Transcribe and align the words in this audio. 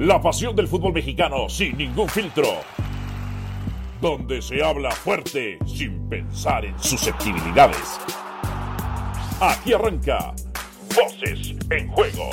La 0.00 0.18
pasión 0.18 0.56
del 0.56 0.66
fútbol 0.66 0.94
mexicano 0.94 1.46
sin 1.50 1.76
ningún 1.76 2.08
filtro. 2.08 2.46
Donde 4.00 4.40
se 4.40 4.64
habla 4.64 4.90
fuerte 4.92 5.58
sin 5.66 6.08
pensar 6.08 6.64
en 6.64 6.78
susceptibilidades. 6.78 7.98
Aquí 9.42 9.74
arranca 9.74 10.34
Voces 10.96 11.54
en 11.68 11.88
Juego. 11.88 12.30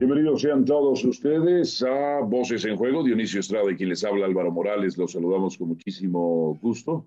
Bienvenidos 0.00 0.42
sean 0.42 0.64
todos 0.64 1.04
ustedes 1.04 1.80
a 1.84 2.18
Voces 2.22 2.64
en 2.64 2.76
Juego. 2.76 3.04
Dionisio 3.04 3.38
Estrada 3.38 3.70
y 3.70 3.76
quien 3.76 3.90
les 3.90 4.02
habla 4.02 4.26
Álvaro 4.26 4.50
Morales. 4.50 4.98
Los 4.98 5.12
saludamos 5.12 5.56
con 5.56 5.68
muchísimo 5.68 6.58
gusto. 6.60 7.06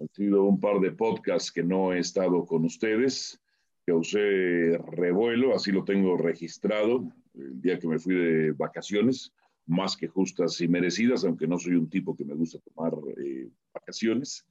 Han 0.00 0.08
sido 0.08 0.42
un 0.42 0.58
par 0.58 0.80
de 0.80 0.90
podcasts 0.90 1.52
que 1.52 1.62
no 1.62 1.92
he 1.92 2.00
estado 2.00 2.44
con 2.44 2.64
ustedes 2.64 3.40
causé 3.86 4.78
revuelo, 4.92 5.54
así 5.54 5.70
lo 5.70 5.84
tengo 5.84 6.16
registrado, 6.16 7.04
el 7.34 7.60
día 7.60 7.78
que 7.78 7.88
me 7.88 7.98
fui 7.98 8.14
de 8.14 8.52
vacaciones, 8.52 9.32
más 9.66 9.96
que 9.96 10.08
justas 10.08 10.60
y 10.60 10.68
merecidas, 10.68 11.24
aunque 11.24 11.46
no 11.46 11.58
soy 11.58 11.74
un 11.74 11.88
tipo 11.88 12.16
que 12.16 12.24
me 12.24 12.34
gusta 12.34 12.58
tomar 12.60 12.92
eh, 13.16 13.48
vacaciones. 13.72 14.46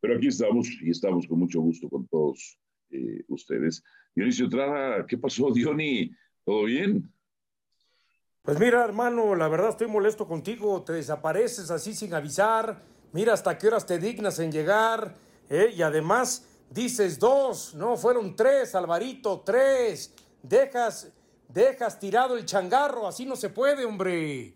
Pero 0.00 0.16
aquí 0.16 0.28
estamos 0.28 0.68
y 0.82 0.90
estamos 0.90 1.26
con 1.26 1.38
mucho 1.38 1.60
gusto 1.60 1.88
con 1.88 2.06
todos 2.06 2.58
eh, 2.90 3.22
ustedes. 3.28 3.82
Dionisio 4.14 4.48
Trada, 4.48 5.06
¿qué 5.06 5.18
pasó, 5.18 5.50
Diony? 5.50 6.10
¿Todo 6.44 6.64
bien? 6.64 7.10
Pues 8.42 8.60
mira, 8.60 8.84
hermano, 8.84 9.34
la 9.34 9.48
verdad 9.48 9.70
estoy 9.70 9.86
molesto 9.86 10.26
contigo. 10.26 10.82
Te 10.82 10.92
desapareces 10.92 11.70
así 11.70 11.94
sin 11.94 12.12
avisar. 12.12 12.82
Mira 13.12 13.32
hasta 13.32 13.56
qué 13.56 13.68
horas 13.68 13.86
te 13.86 13.98
dignas 13.98 14.38
en 14.38 14.52
llegar. 14.52 15.14
¿eh? 15.48 15.72
Y 15.74 15.80
además 15.80 16.46
Dices 16.70 17.18
dos, 17.18 17.74
no, 17.74 17.96
fueron 17.96 18.34
tres, 18.34 18.74
Alvarito, 18.74 19.42
tres. 19.44 20.14
Dejas, 20.42 21.12
dejas 21.48 21.98
tirado 21.98 22.36
el 22.36 22.44
changarro, 22.44 23.06
así 23.06 23.24
no 23.24 23.36
se 23.36 23.50
puede, 23.50 23.84
hombre. 23.84 24.54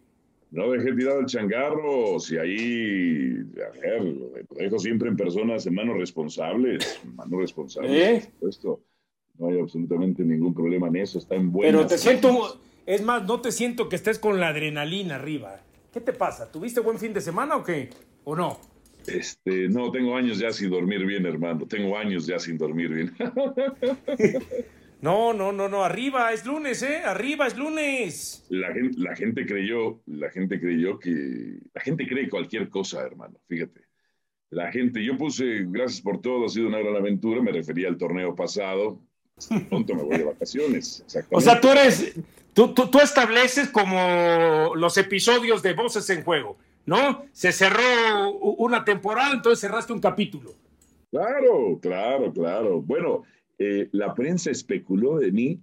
No 0.51 0.71
dejé 0.71 0.93
tirado 0.95 1.21
el 1.21 1.27
changarro, 1.27 2.19
si 2.19 2.39
ahí, 2.39 3.45
a 3.57 3.79
ver, 3.79 4.03
lo 4.03 4.31
dejo 4.57 4.79
siempre 4.79 5.09
en 5.09 5.17
personas, 5.17 5.67
en 5.67 5.75
manos 5.75 5.99
responsables, 5.99 7.01
manos 7.15 7.41
responsables, 7.41 7.93
¿Eh? 7.93 8.21
por 8.21 8.53
supuesto. 8.53 8.81
No 9.39 9.49
hay 9.49 9.61
absolutamente 9.61 10.25
ningún 10.25 10.53
problema 10.53 10.89
en 10.89 10.97
eso, 10.97 11.19
está 11.19 11.37
en 11.37 11.53
buena. 11.53 11.79
Pero 11.79 11.87
te 11.87 11.99
siento, 11.99 12.59
es 12.87 13.03
más, 13.03 13.25
no 13.25 13.41
te 13.41 13.53
siento 13.53 13.89
que 13.89 13.97
estés 13.97 14.19
con 14.19 14.41
la 14.41 14.49
adrenalina 14.49 15.15
arriba. 15.15 15.61
¿Qué 15.93 16.01
te 16.01 16.13
pasa? 16.13 16.51
¿Tuviste 16.51 16.81
buen 16.81 16.99
fin 16.99 17.13
de 17.13 17.21
semana 17.21 17.57
o 17.57 17.63
qué? 17.63 17.91
¿O 18.25 18.35
no? 18.35 18.59
Este, 19.09 19.69
no, 19.69 19.91
tengo 19.91 20.17
años 20.17 20.39
ya 20.39 20.53
sin 20.53 20.71
dormir 20.71 21.05
bien, 21.05 21.25
hermano. 21.27 21.67
Tengo 21.67 21.97
años 21.97 22.27
ya 22.27 22.39
sin 22.39 22.59
dormir 22.59 22.91
bien. 22.91 23.15
No, 25.01 25.33
no, 25.33 25.53
no, 25.53 25.69
no, 25.69 25.85
arriba 25.85 26.33
es 26.33 26.45
lunes, 26.45 26.83
¿eh? 26.83 27.03
Arriba 27.05 27.47
es 27.47 27.57
lunes. 27.57 28.45
La 28.49 28.73
gente, 28.73 28.99
la 28.99 29.15
gente 29.15 29.47
creyó, 29.47 30.01
la 30.07 30.29
gente 30.31 30.59
creyó 30.59 30.99
que, 30.99 31.61
la 31.73 31.81
gente 31.81 32.05
cree 32.05 32.29
cualquier 32.29 32.69
cosa, 32.69 33.07
hermano, 33.07 33.39
fíjate. 33.47 33.83
La 34.51 34.73
gente, 34.73 35.05
yo 35.05 35.17
puse, 35.17 35.67
gracias 35.69 36.01
por 36.01 36.21
todo, 36.21 36.47
ha 36.47 36.49
sido 36.49 36.67
una 36.67 36.81
gran 36.81 36.97
aventura, 36.97 37.41
me 37.41 37.53
refería 37.53 37.87
al 37.87 37.97
torneo 37.97 38.35
pasado, 38.35 39.01
pronto 39.69 39.95
me 39.95 40.03
voy 40.03 40.19
de 40.19 40.25
vacaciones. 40.25 41.05
O 41.31 41.41
sea, 41.41 41.61
tú 41.61 41.69
eres, 41.69 42.15
tú, 42.53 42.75
tú, 42.75 42.91
tú 42.91 42.99
estableces 42.99 43.69
como 43.69 44.75
los 44.75 44.97
episodios 44.97 45.63
de 45.63 45.75
Voces 45.75 46.11
en 46.11 46.25
Juego 46.25 46.59
¿no? 46.89 47.27
Se 47.33 47.53
cerró 47.53 48.33
una 48.33 48.83
temporada, 48.83 49.35
entonces 49.35 49.61
cerraste 49.61 49.93
un 49.93 50.01
capítulo. 50.01 50.55
Claro, 51.11 51.79
claro, 51.83 52.33
claro. 52.33 52.81
Bueno, 52.81 53.25
eh, 53.59 53.91
la 53.93 54.15
prensa 54.15 54.51
especuló 54.51 55.19
de 55.19 55.31
mí. 55.31 55.61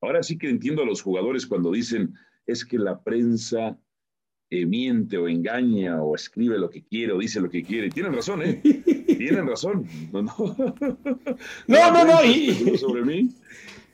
Ahora 0.00 0.22
sí 0.22 0.38
que 0.38 0.48
entiendo 0.48 0.82
a 0.82 0.86
los 0.86 1.02
jugadores 1.02 1.46
cuando 1.46 1.70
dicen 1.70 2.14
es 2.46 2.64
que 2.64 2.78
la 2.78 3.02
prensa 3.02 3.78
eh, 4.48 4.64
miente 4.64 5.18
o 5.18 5.28
engaña 5.28 6.02
o 6.02 6.14
escribe 6.14 6.58
lo 6.58 6.70
que 6.70 6.82
quiere 6.82 7.12
o 7.12 7.18
dice 7.18 7.40
lo 7.40 7.50
que 7.50 7.62
quiere. 7.62 7.90
Tienen 7.90 8.14
razón, 8.14 8.40
¿eh? 8.42 8.62
Tienen 9.06 9.46
razón. 9.46 9.86
No, 10.10 10.22
no. 10.22 10.32
No, 11.66 11.92
no, 11.92 12.04
no. 12.06 12.24
Y... 12.24 12.78
Sobre 12.78 13.02
mí, 13.04 13.28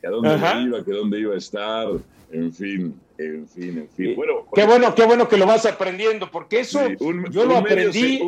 a 0.01 0.09
dónde 0.09 0.29
iba, 0.65 0.85
que 0.85 0.91
dónde 0.91 1.19
iba 1.19 1.33
a 1.33 1.37
estar, 1.37 1.89
en 2.31 2.53
fin. 2.53 2.95
En 3.19 3.47
fin, 3.49 3.77
en 3.77 3.89
fin. 3.89 4.15
Bueno, 4.15 4.45
qué 4.55 4.65
bueno, 4.65 4.95
qué 4.95 5.05
bueno 5.05 5.27
que 5.27 5.35
lo 5.35 5.45
vas 5.45 5.65
aprendiendo, 5.65 6.31
porque 6.31 6.61
eso 6.61 6.79
yo 7.29 7.45
lo 7.45 7.57
aprendí. 7.57 8.21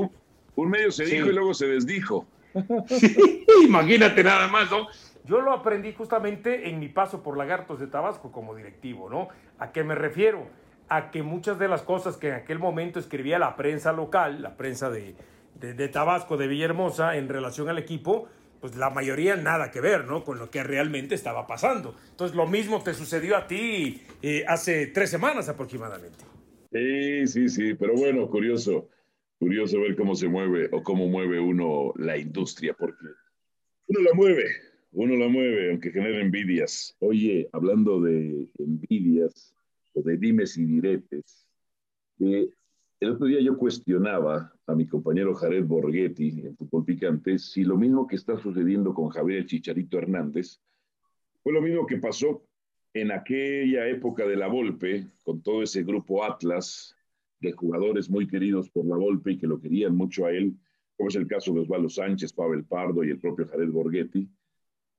un, 0.56 0.69
medio 0.69 0.91
se 0.91 1.06
dijo 1.06 1.28
y 1.28 1.31
luego 1.31 1.53
se 1.53 1.66
desdijo. 1.68 2.28
imagínate 3.63 4.22
nada 4.22 4.50
más, 4.50 4.69
¿no? 4.69 4.88
Yo 5.24 5.40
lo 5.40 5.53
aprendí 5.53 5.94
justamente 5.94 6.68
en 6.68 6.79
mi 6.79 6.90
paso 6.90 7.24
por 7.24 7.38
Lagartos 7.38 7.79
de 7.79 7.88
Tabasco 7.88 8.34
como 8.34 8.53
directivo, 8.53 9.09
¿no? 9.09 9.29
¿A 9.59 9.72
qué 9.72 9.85
me 9.85 9.96
refiero? 9.96 10.47
A 10.90 11.09
que 11.09 11.23
muchas 11.23 11.58
de 11.58 11.69
las 11.69 11.84
cosas 11.84 12.18
que 12.18 12.28
en 12.28 12.34
aquel 12.34 12.59
momento 12.59 13.00
escribía 13.00 13.40
la 13.40 13.56
prensa 13.56 13.94
local, 13.94 14.41
la 14.41 14.58
prensa 14.58 14.90
de, 14.90 15.16
de, 15.56 15.73
de 15.73 15.88
Tabasco, 15.88 16.35
de 16.35 16.47
Villahermosa, 16.47 17.16
en 17.16 17.29
relación 17.29 17.69
al 17.69 17.78
equipo, 17.78 18.28
pues 18.62 18.76
la 18.76 18.92
mayoría 18.92 19.36
nada 19.36 19.72
que 19.72 19.82
ver, 19.82 20.06
¿no? 20.06 20.24
Con 20.24 20.38
lo 20.38 20.52
que 20.52 20.64
realmente 20.64 21.16
estaba 21.16 21.48
pasando. 21.48 21.96
Entonces, 22.12 22.38
lo 22.38 22.48
mismo 22.48 22.84
te 22.84 22.94
sucedió 22.94 23.36
a 23.36 23.48
ti 23.48 24.04
eh, 24.22 24.46
hace 24.48 24.88
tres 24.88 25.10
semanas 25.10 25.50
aproximadamente. 25.50 26.24
Sí, 26.72 27.28
sí, 27.28 27.50
sí, 27.50 27.74
pero 27.74 27.96
bueno, 27.96 28.30
curioso, 28.30 28.88
curioso 29.40 29.82
ver 29.82 29.96
cómo 29.96 30.16
se 30.16 30.28
mueve 30.28 30.70
o 30.72 30.84
cómo 30.84 31.08
mueve 31.08 31.40
uno 31.40 31.92
la 31.98 32.18
industria, 32.18 32.74
porque 32.74 33.04
uno 33.88 34.00
la 34.00 34.14
mueve, 34.14 34.46
uno 34.92 35.16
la 35.16 35.28
mueve, 35.28 35.72
aunque 35.72 35.92
genere 35.92 36.22
envidias. 36.22 36.96
Oye, 37.00 37.50
hablando 37.52 38.00
de 38.00 38.48
envidias 38.60 39.54
o 39.94 40.02
de 40.02 40.18
dimes 40.18 40.58
y 40.58 40.66
diretes, 40.66 41.48
eh, 42.20 42.48
el 43.02 43.12
otro 43.12 43.26
día 43.26 43.42
yo 43.42 43.58
cuestionaba 43.58 44.54
a 44.68 44.76
mi 44.76 44.88
compañero 44.88 45.34
Jared 45.34 45.66
Borghetti 45.66 46.42
en 46.46 46.56
Fútbol 46.56 46.86
Picante 46.86 47.40
si 47.40 47.64
lo 47.64 47.76
mismo 47.76 48.08
que 48.08 48.16
está 48.16 48.38
sucediendo 48.38 48.94
con 48.94 49.10
Javier 49.10 49.46
Chicharito 49.46 49.98
Hernández 49.98 50.62
fue 51.42 51.52
lo 51.52 51.62
mismo 51.62 51.88
que 51.88 51.98
pasó 51.98 52.46
en 52.94 53.12
aquella 53.12 53.88
época 53.88 54.28
de 54.28 54.36
la 54.36 54.48
Volpe, 54.48 55.08
con 55.24 55.42
todo 55.42 55.64
ese 55.64 55.84
grupo 55.84 56.24
Atlas 56.24 56.96
de 57.40 57.52
jugadores 57.54 58.10
muy 58.10 58.28
queridos 58.28 58.70
por 58.70 58.86
la 58.86 58.98
Volpe 58.98 59.32
y 59.32 59.38
que 59.38 59.48
lo 59.48 59.60
querían 59.60 59.96
mucho 59.96 60.26
a 60.26 60.32
él, 60.32 60.56
como 60.96 61.10
es 61.10 61.16
el 61.16 61.26
caso 61.26 61.54
de 61.54 61.62
Osvaldo 61.62 61.90
Sánchez, 61.90 62.34
Pavel 62.34 62.66
Pardo 62.66 63.04
y 63.04 63.10
el 63.10 63.20
propio 63.20 63.48
Jared 63.48 63.72
Borghetti, 63.72 64.30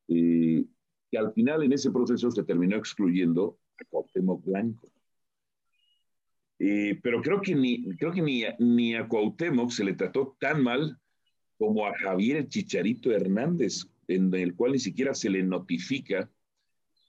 eh, 0.08 0.64
que 1.08 1.18
al 1.18 1.32
final 1.32 1.62
en 1.62 1.72
ese 1.72 1.92
proceso 1.92 2.30
se 2.30 2.42
terminó 2.42 2.76
excluyendo 2.76 3.58
a 3.78 3.84
Cuauhtémoc 3.84 4.44
Blanco. 4.44 4.88
Eh, 6.58 6.98
pero 7.02 7.20
creo 7.22 7.40
que, 7.40 7.54
ni, 7.54 7.82
creo 7.96 8.12
que 8.12 8.22
ni, 8.22 8.44
ni 8.58 8.94
a 8.94 9.08
Cuauhtémoc 9.08 9.70
se 9.70 9.84
le 9.84 9.94
trató 9.94 10.36
tan 10.38 10.62
mal 10.62 10.98
como 11.58 11.86
a 11.86 11.96
Javier 11.96 12.48
Chicharito 12.48 13.12
Hernández, 13.12 13.86
en 14.08 14.34
el 14.34 14.54
cual 14.54 14.72
ni 14.72 14.78
siquiera 14.78 15.14
se 15.14 15.30
le 15.30 15.42
notifica, 15.42 16.30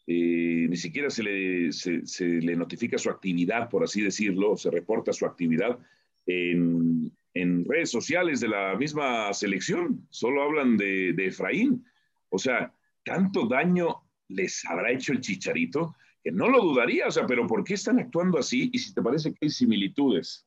eh, 0.05 0.67
ni 0.69 0.75
siquiera 0.75 1.09
se 1.09 1.23
le, 1.23 1.71
se, 1.71 2.25
le, 2.25 2.55
notifica 2.55 2.97
su 2.97 3.09
actividad, 3.09 3.69
por 3.69 3.83
así 3.83 4.01
decirlo, 4.01 4.57
se 4.57 4.69
reporta 4.69 5.13
su 5.13 5.25
actividad 5.25 5.79
en, 6.25 7.11
en, 7.33 7.65
redes 7.65 7.89
sociales 7.89 8.41
de 8.41 8.49
la 8.49 8.75
misma 8.75 9.33
selección, 9.33 10.05
solo 10.09 10.43
hablan 10.43 10.77
de, 10.77 11.13
de 11.13 11.27
Efraín. 11.27 11.85
O 12.29 12.37
sea, 12.37 12.73
tanto 13.03 13.47
daño 13.47 14.03
les 14.27 14.65
habrá 14.65 14.91
hecho 14.91 15.13
el 15.13 15.21
Chicharito 15.21 15.95
que 16.23 16.31
no 16.31 16.49
lo 16.49 16.61
dudaría, 16.61 17.07
o 17.07 17.11
sea, 17.11 17.27
pero 17.27 17.45
¿por 17.45 17.63
qué 17.63 17.73
están 17.73 17.99
actuando 17.99 18.39
así? 18.39 18.69
Y 18.71 18.79
si 18.79 18.93
te 18.93 19.01
parece 19.01 19.31
que 19.31 19.39
hay 19.41 19.49
similitudes. 19.49 20.45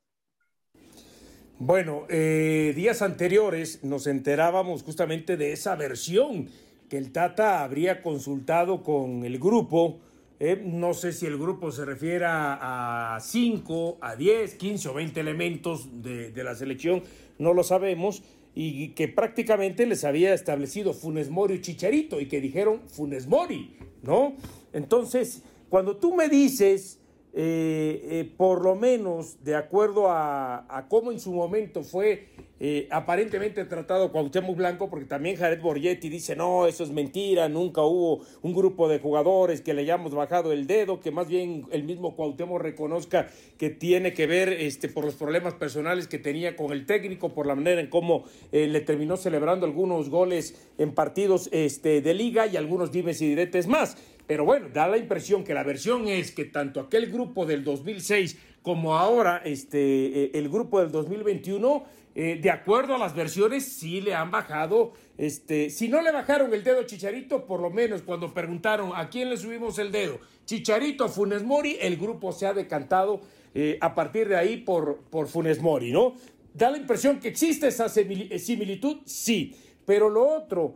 Bueno, 1.59 2.05
eh, 2.09 2.73
días 2.75 3.01
anteriores 3.01 3.83
nos 3.83 4.07
enterábamos 4.07 4.83
justamente 4.83 5.37
de 5.37 5.53
esa 5.53 5.75
versión 5.75 6.49
que 6.89 6.97
el 6.97 7.11
Tata 7.11 7.63
habría 7.63 8.01
consultado 8.01 8.83
con 8.83 9.23
el 9.23 9.39
grupo. 9.39 9.99
Eh, 10.39 10.61
no 10.63 10.93
sé 10.93 11.13
si 11.13 11.25
el 11.25 11.37
grupo 11.37 11.71
se 11.71 11.85
refiere 11.85 12.25
a 12.27 13.17
5, 13.19 13.97
a 14.01 14.15
10, 14.15 14.55
15 14.55 14.89
o 14.89 14.93
20 14.93 15.19
elementos 15.19 16.03
de, 16.03 16.31
de, 16.31 16.43
la 16.43 16.53
selección, 16.53 17.03
no 17.39 17.53
lo 17.53 17.63
sabemos, 17.63 18.23
y 18.53 18.89
que 18.89 19.07
prácticamente 19.07 19.85
les 19.85 20.03
había 20.03 20.33
establecido 20.33 20.93
Funes 20.93 21.29
Mori 21.29 21.55
y 21.55 21.61
Chicharito, 21.61 22.21
y 22.21 22.27
que 22.27 22.39
dijeron 22.39 22.81
Funes 22.87 23.27
Mori, 23.27 23.77
¿no? 24.03 24.35
Entonces, 24.73 25.43
cuando 25.69 25.97
tú 25.97 26.15
me 26.15 26.29
dices, 26.29 26.99
eh, 27.39 28.01
eh, 28.09 28.33
por 28.35 28.63
lo 28.63 28.75
menos 28.75 29.43
de 29.43 29.55
acuerdo 29.55 30.09
a, 30.09 30.87
cómo 30.89 31.11
en 31.11 31.19
su 31.19 31.31
momento 31.31 31.83
fue 31.83 32.29
eh, 32.59 32.87
aparentemente 32.89 33.63
tratado 33.65 34.11
Cuauhtémoc 34.11 34.57
Blanco, 34.57 34.89
porque 34.89 35.05
también 35.05 35.35
Jared 35.35 35.61
Borgetti 35.61 36.09
dice, 36.09 36.35
no, 36.35 36.65
eso 36.65 36.83
es 36.83 36.89
mentira, 36.89 37.47
nunca 37.47 37.83
hubo 37.83 38.21
un 38.41 38.55
grupo 38.55 38.87
de 38.87 38.97
jugadores 38.97 39.61
que 39.61 39.75
le 39.75 39.81
hayamos 39.81 40.15
bajado 40.15 40.51
el 40.51 40.65
dedo, 40.65 40.99
que 40.99 41.11
más 41.11 41.27
bien 41.27 41.67
el 41.71 41.83
mismo 41.83 42.15
Cuauhtémoc 42.15 42.59
reconozca 42.59 43.27
que 43.59 43.69
tiene 43.69 44.15
que 44.15 44.25
ver 44.25 44.51
este, 44.51 44.89
por 44.89 45.05
los 45.05 45.13
problemas 45.13 45.53
personales 45.53 46.07
que 46.07 46.17
tenía 46.17 46.55
con 46.55 46.71
el 46.71 46.87
técnico, 46.87 47.35
por 47.35 47.45
la 47.45 47.53
manera 47.53 47.79
en 47.79 47.91
cómo 47.91 48.23
le 48.51 48.81
terminó 48.81 49.15
celebrando 49.15 49.67
algunos 49.67 50.09
goles 50.09 50.55
en 50.79 50.95
partidos 50.95 51.49
este, 51.51 52.01
de 52.01 52.13
liga 52.15 52.47
y 52.47 52.57
algunos 52.57 52.91
dimes 52.91 53.21
y 53.21 53.27
diretes 53.27 53.67
más. 53.67 53.95
Pero 54.27 54.43
bueno, 54.43 54.67
da 54.73 54.87
la 54.87 54.97
impresión 54.97 55.43
que 55.43 55.53
la 55.53 55.63
versión 55.63 56.07
es 56.07 56.31
que 56.31 56.45
tanto 56.45 56.81
aquel 56.81 57.09
grupo 57.09 57.45
del 57.45 57.63
2006 57.63 58.37
como 58.61 58.97
ahora 58.97 59.41
este, 59.45 60.25
eh, 60.25 60.31
el 60.33 60.49
grupo 60.49 60.81
del 60.81 60.91
2021, 60.91 61.85
eh, 62.15 62.37
de 62.41 62.51
acuerdo 62.51 62.95
a 62.95 62.97
las 62.97 63.15
versiones, 63.15 63.63
sí 63.63 64.01
le 64.01 64.13
han 64.13 64.29
bajado, 64.29 64.91
este, 65.17 65.69
si 65.69 65.87
no 65.87 66.01
le 66.01 66.11
bajaron 66.11 66.53
el 66.53 66.65
dedo 66.65 66.83
Chicharito, 66.83 67.45
por 67.45 67.61
lo 67.61 67.69
menos 67.69 68.01
cuando 68.01 68.33
preguntaron 68.33 68.91
a 68.93 69.09
quién 69.09 69.29
le 69.29 69.37
subimos 69.37 69.79
el 69.79 69.93
dedo, 69.93 70.19
Chicharito, 70.43 71.07
Funes 71.07 71.43
Mori, 71.43 71.77
el 71.79 71.95
grupo 71.95 72.33
se 72.33 72.45
ha 72.45 72.53
decantado 72.53 73.21
eh, 73.53 73.77
a 73.79 73.95
partir 73.95 74.27
de 74.27 74.35
ahí 74.35 74.57
por, 74.57 74.97
por 75.09 75.27
Funes 75.27 75.61
Mori, 75.61 75.93
¿no? 75.93 76.15
Da 76.53 76.69
la 76.69 76.77
impresión 76.77 77.21
que 77.21 77.29
existe 77.29 77.67
esa 77.67 77.87
similitud, 77.87 78.97
sí, 79.05 79.55
pero 79.85 80.09
lo 80.09 80.27
otro, 80.27 80.75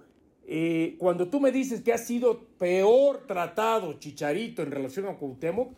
cuando 0.98 1.28
tú 1.28 1.40
me 1.40 1.52
dices 1.52 1.82
que 1.82 1.94
ha 1.94 1.98
sido 1.98 2.40
peor 2.58 3.26
tratado 3.26 3.94
Chicharito 3.94 4.62
en 4.62 4.72
relación 4.72 5.08
a 5.08 5.16
Cuauhtémoc, 5.16 5.72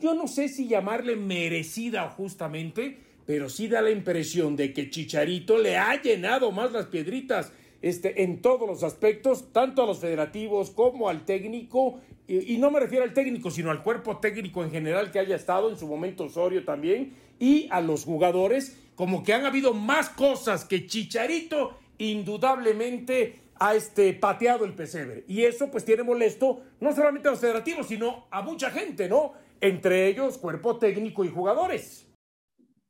yo 0.00 0.14
no 0.14 0.26
sé 0.26 0.48
si 0.48 0.66
llamarle 0.66 1.16
merecida 1.16 2.08
justamente, 2.10 2.98
pero 3.26 3.48
sí 3.48 3.68
da 3.68 3.82
la 3.82 3.90
impresión 3.90 4.56
de 4.56 4.72
que 4.72 4.90
Chicharito 4.90 5.58
le 5.58 5.76
ha 5.76 6.00
llenado 6.00 6.50
más 6.52 6.72
las 6.72 6.86
piedritas 6.86 7.52
este, 7.82 8.22
en 8.22 8.42
todos 8.42 8.68
los 8.68 8.82
aspectos, 8.82 9.52
tanto 9.52 9.82
a 9.82 9.86
los 9.86 9.98
federativos 9.98 10.70
como 10.70 11.08
al 11.08 11.24
técnico, 11.24 12.00
y, 12.26 12.58
no 12.58 12.70
me 12.70 12.78
refiero 12.78 13.04
al 13.04 13.12
técnico, 13.12 13.50
sino 13.50 13.70
al 13.70 13.82
cuerpo 13.82 14.18
técnico 14.18 14.62
en 14.62 14.70
general 14.70 15.10
que 15.10 15.18
haya 15.18 15.34
estado 15.34 15.68
en 15.68 15.76
su 15.76 15.88
momento 15.88 16.24
Osorio 16.24 16.64
también, 16.64 17.12
y 17.38 17.66
a 17.70 17.80
los 17.80 18.04
jugadores, 18.04 18.78
como 18.94 19.22
que 19.22 19.32
han 19.32 19.46
habido 19.46 19.74
más 19.74 20.10
cosas 20.10 20.64
que 20.64 20.86
Chicharito 20.86 21.76
indudablemente 21.98 23.36
ha 23.60 23.76
este, 23.76 24.12
pateado 24.14 24.64
el 24.64 24.74
pesebre. 24.74 25.24
Y 25.28 25.42
eso 25.44 25.70
pues 25.70 25.84
tiene 25.84 26.02
molesto 26.02 26.62
no 26.80 26.92
solamente 26.92 27.28
a 27.28 27.30
los 27.30 27.40
federativos, 27.40 27.86
sino 27.86 28.26
a 28.30 28.42
mucha 28.42 28.70
gente, 28.70 29.08
¿no? 29.08 29.34
entre 29.60 30.08
ellos 30.08 30.38
cuerpo 30.38 30.78
técnico 30.78 31.24
y 31.24 31.28
jugadores. 31.28 32.06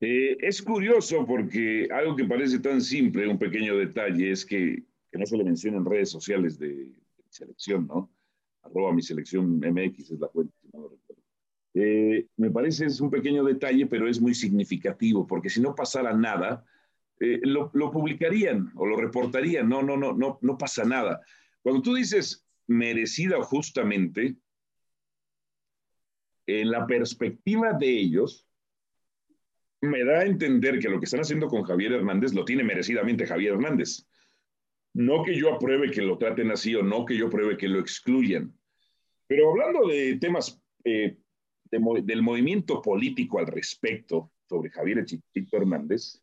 Eh, 0.00 0.36
es 0.40 0.62
curioso 0.62 1.26
porque 1.26 1.88
algo 1.92 2.16
que 2.16 2.24
parece 2.24 2.58
tan 2.60 2.80
simple, 2.80 3.28
un 3.28 3.38
pequeño 3.38 3.76
detalle, 3.76 4.30
es 4.30 4.46
que, 4.46 4.82
no 5.12 5.26
se 5.26 5.36
le 5.36 5.44
menciona 5.44 5.76
en 5.78 5.84
redes 5.84 6.10
sociales 6.10 6.58
de, 6.58 6.92
selección, 7.28 7.86
¿no? 7.86 8.10
Arroba 8.62 8.92
mi 8.92 9.02
selección 9.02 9.60
MX 9.60 10.10
es 10.10 10.20
la 10.20 10.26
cuenta, 10.26 10.52
no 10.72 10.80
lo 10.80 10.88
recuerdo. 10.88 11.22
Eh, 11.74 12.26
me 12.36 12.50
parece 12.50 12.86
es 12.86 13.00
un 13.00 13.08
pequeño 13.08 13.44
detalle, 13.44 13.86
pero 13.86 14.08
es 14.08 14.20
muy 14.20 14.34
significativo, 14.34 15.26
porque 15.26 15.48
si 15.48 15.60
no 15.60 15.74
pasara 15.74 16.12
nada, 16.12 16.64
eh, 17.20 17.40
lo, 17.42 17.70
publicarían 17.70 18.72
o 18.74 18.86
lo 18.86 18.96
reportarían. 18.96 19.68
No, 19.68 19.82
no, 19.82 19.96
no, 19.96 20.14
no, 20.14 20.38
no 20.40 20.58
pasa 20.58 20.84
nada. 20.84 21.20
Cuando 21.62 21.82
tú 21.82 21.94
dices 21.94 22.46
merecida 22.66 23.38
o 23.38 23.42
justamente, 23.42 24.36
en 26.46 26.70
la 26.70 26.86
perspectiva 26.86 27.74
de 27.74 27.90
ellos, 27.90 28.46
me 29.82 30.04
da 30.04 30.20
a 30.20 30.24
entender 30.24 30.78
que 30.78 30.88
lo 30.88 30.98
que 30.98 31.04
están 31.04 31.20
haciendo 31.20 31.48
con 31.48 31.62
Javier 31.62 31.92
Hernández 31.92 32.32
lo 32.32 32.44
tiene 32.44 32.64
merecidamente 32.64 33.26
Javier 33.26 33.54
Hernández. 33.54 34.06
No 34.94 35.22
que 35.22 35.36
yo 35.36 35.54
apruebe 35.54 35.90
que 35.90 36.02
lo 36.02 36.18
traten 36.18 36.50
así 36.50 36.74
o 36.74 36.82
no 36.82 37.04
que 37.04 37.16
yo 37.16 37.26
apruebe 37.26 37.56
que 37.56 37.68
lo 37.68 37.78
excluyan. 37.78 38.52
Pero 39.26 39.50
hablando 39.50 39.86
de 39.86 40.16
temas 40.16 40.60
eh, 40.84 41.16
del 41.70 42.22
movimiento 42.22 42.82
político 42.82 43.38
al 43.38 43.46
respecto 43.46 44.32
sobre 44.48 44.70
Javier 44.70 45.04
Chiquito 45.04 45.56
Hernández, 45.56 46.20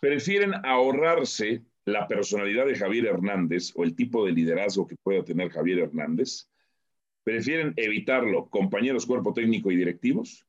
prefieren 0.00 0.54
ahorrarse 0.64 1.62
la 1.84 2.06
personalidad 2.06 2.66
de 2.66 2.76
Javier 2.76 3.06
Hernández 3.06 3.72
o 3.74 3.84
el 3.84 3.94
tipo 3.94 4.24
de 4.24 4.32
liderazgo 4.32 4.86
que 4.86 4.96
pueda 5.02 5.24
tener 5.24 5.50
Javier 5.50 5.80
Hernández 5.80 6.48
prefieren 7.24 7.74
evitarlo, 7.76 8.48
compañeros, 8.48 9.04
cuerpo 9.04 9.32
técnico 9.34 9.70
y 9.70 9.76
directivos, 9.76 10.46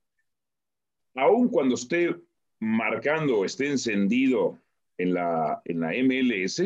aun 1.16 1.50
cuando 1.50 1.76
esté 1.76 2.16
marcando 2.60 3.40
o 3.40 3.46
esté 3.46 3.68
encendido 3.68 4.60
en 4.98 5.14
la, 5.14 5.62
en 5.66 5.80
la 5.80 5.92
MLS, 6.04 6.64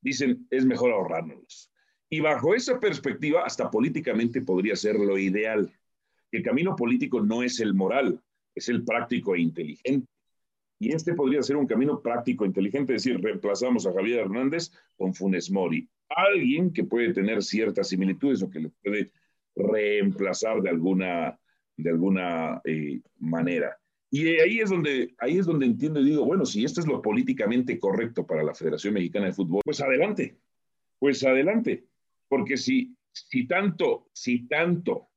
dicen 0.00 0.46
es 0.50 0.64
mejor 0.64 0.92
ahorrárnoslos. 0.92 1.70
Y 2.08 2.20
bajo 2.20 2.54
esa 2.54 2.78
perspectiva, 2.78 3.44
hasta 3.44 3.70
políticamente 3.70 4.40
podría 4.40 4.76
ser 4.76 4.96
lo 4.96 5.18
ideal. 5.18 5.72
El 6.30 6.42
camino 6.42 6.76
político 6.76 7.20
no 7.20 7.42
es 7.42 7.60
el 7.60 7.74
moral, 7.74 8.22
es 8.54 8.68
el 8.68 8.84
práctico 8.84 9.34
e 9.34 9.40
inteligente. 9.40 10.06
Y 10.78 10.92
este 10.92 11.14
podría 11.14 11.42
ser 11.42 11.56
un 11.56 11.66
camino 11.66 12.00
práctico 12.00 12.44
e 12.44 12.48
inteligente, 12.48 12.94
es 12.94 13.04
decir, 13.04 13.20
reemplazamos 13.20 13.86
a 13.86 13.92
Javier 13.92 14.20
Hernández 14.20 14.70
con 14.96 15.14
Funes 15.14 15.50
Mori. 15.50 15.88
Alguien 16.08 16.72
que 16.72 16.84
puede 16.84 17.12
tener 17.12 17.42
ciertas 17.42 17.88
similitudes 17.88 18.42
o 18.42 18.50
que 18.50 18.60
le 18.60 18.68
puede 18.68 19.12
reemplazar 19.54 20.60
de 20.60 20.70
alguna, 20.70 21.38
de 21.76 21.90
alguna 21.90 22.60
eh, 22.64 23.00
manera. 23.18 23.78
Y 24.10 24.28
ahí 24.40 24.60
es, 24.60 24.70
donde, 24.70 25.14
ahí 25.18 25.38
es 25.38 25.46
donde 25.46 25.66
entiendo 25.66 26.00
y 26.00 26.04
digo, 26.04 26.24
bueno, 26.24 26.44
si 26.44 26.64
esto 26.64 26.80
es 26.80 26.86
lo 26.86 27.02
políticamente 27.02 27.78
correcto 27.78 28.26
para 28.26 28.42
la 28.42 28.54
Federación 28.54 28.94
Mexicana 28.94 29.26
de 29.26 29.32
Fútbol, 29.32 29.62
pues 29.64 29.80
adelante, 29.80 30.38
pues 30.98 31.24
adelante. 31.24 31.86
Porque 32.28 32.56
si, 32.56 32.96
si 33.12 33.46
tanto, 33.46 34.08
si 34.12 34.46
tanto 34.46 35.08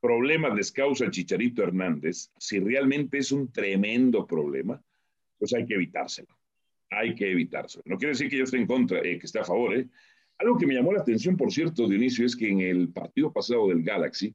problemas 0.00 0.54
les 0.54 0.72
causa 0.72 1.10
Chicharito 1.10 1.62
Hernández, 1.62 2.30
si 2.38 2.58
realmente 2.58 3.18
es 3.18 3.32
un 3.32 3.52
tremendo 3.52 4.26
problema, 4.26 4.82
pues 5.38 5.52
hay 5.54 5.66
que 5.66 5.74
evitárselo. 5.74 6.36
Hay 6.90 7.14
que 7.14 7.30
evitárselo. 7.30 7.84
No 7.86 7.98
quiere 7.98 8.12
decir 8.12 8.28
que 8.28 8.38
yo 8.38 8.44
esté 8.44 8.56
en 8.56 8.66
contra, 8.66 8.98
eh, 9.00 9.18
que 9.18 9.26
esté 9.26 9.38
a 9.38 9.44
favor, 9.44 9.76
¿eh? 9.76 9.88
Algo 10.38 10.56
que 10.56 10.66
me 10.66 10.74
llamó 10.74 10.92
la 10.92 11.02
atención, 11.02 11.36
por 11.36 11.52
cierto, 11.52 11.86
Dionisio, 11.86 12.24
es 12.24 12.34
que 12.34 12.48
en 12.48 12.60
el 12.60 12.88
partido 12.88 13.30
pasado 13.32 13.68
del 13.68 13.82
Galaxy, 13.82 14.34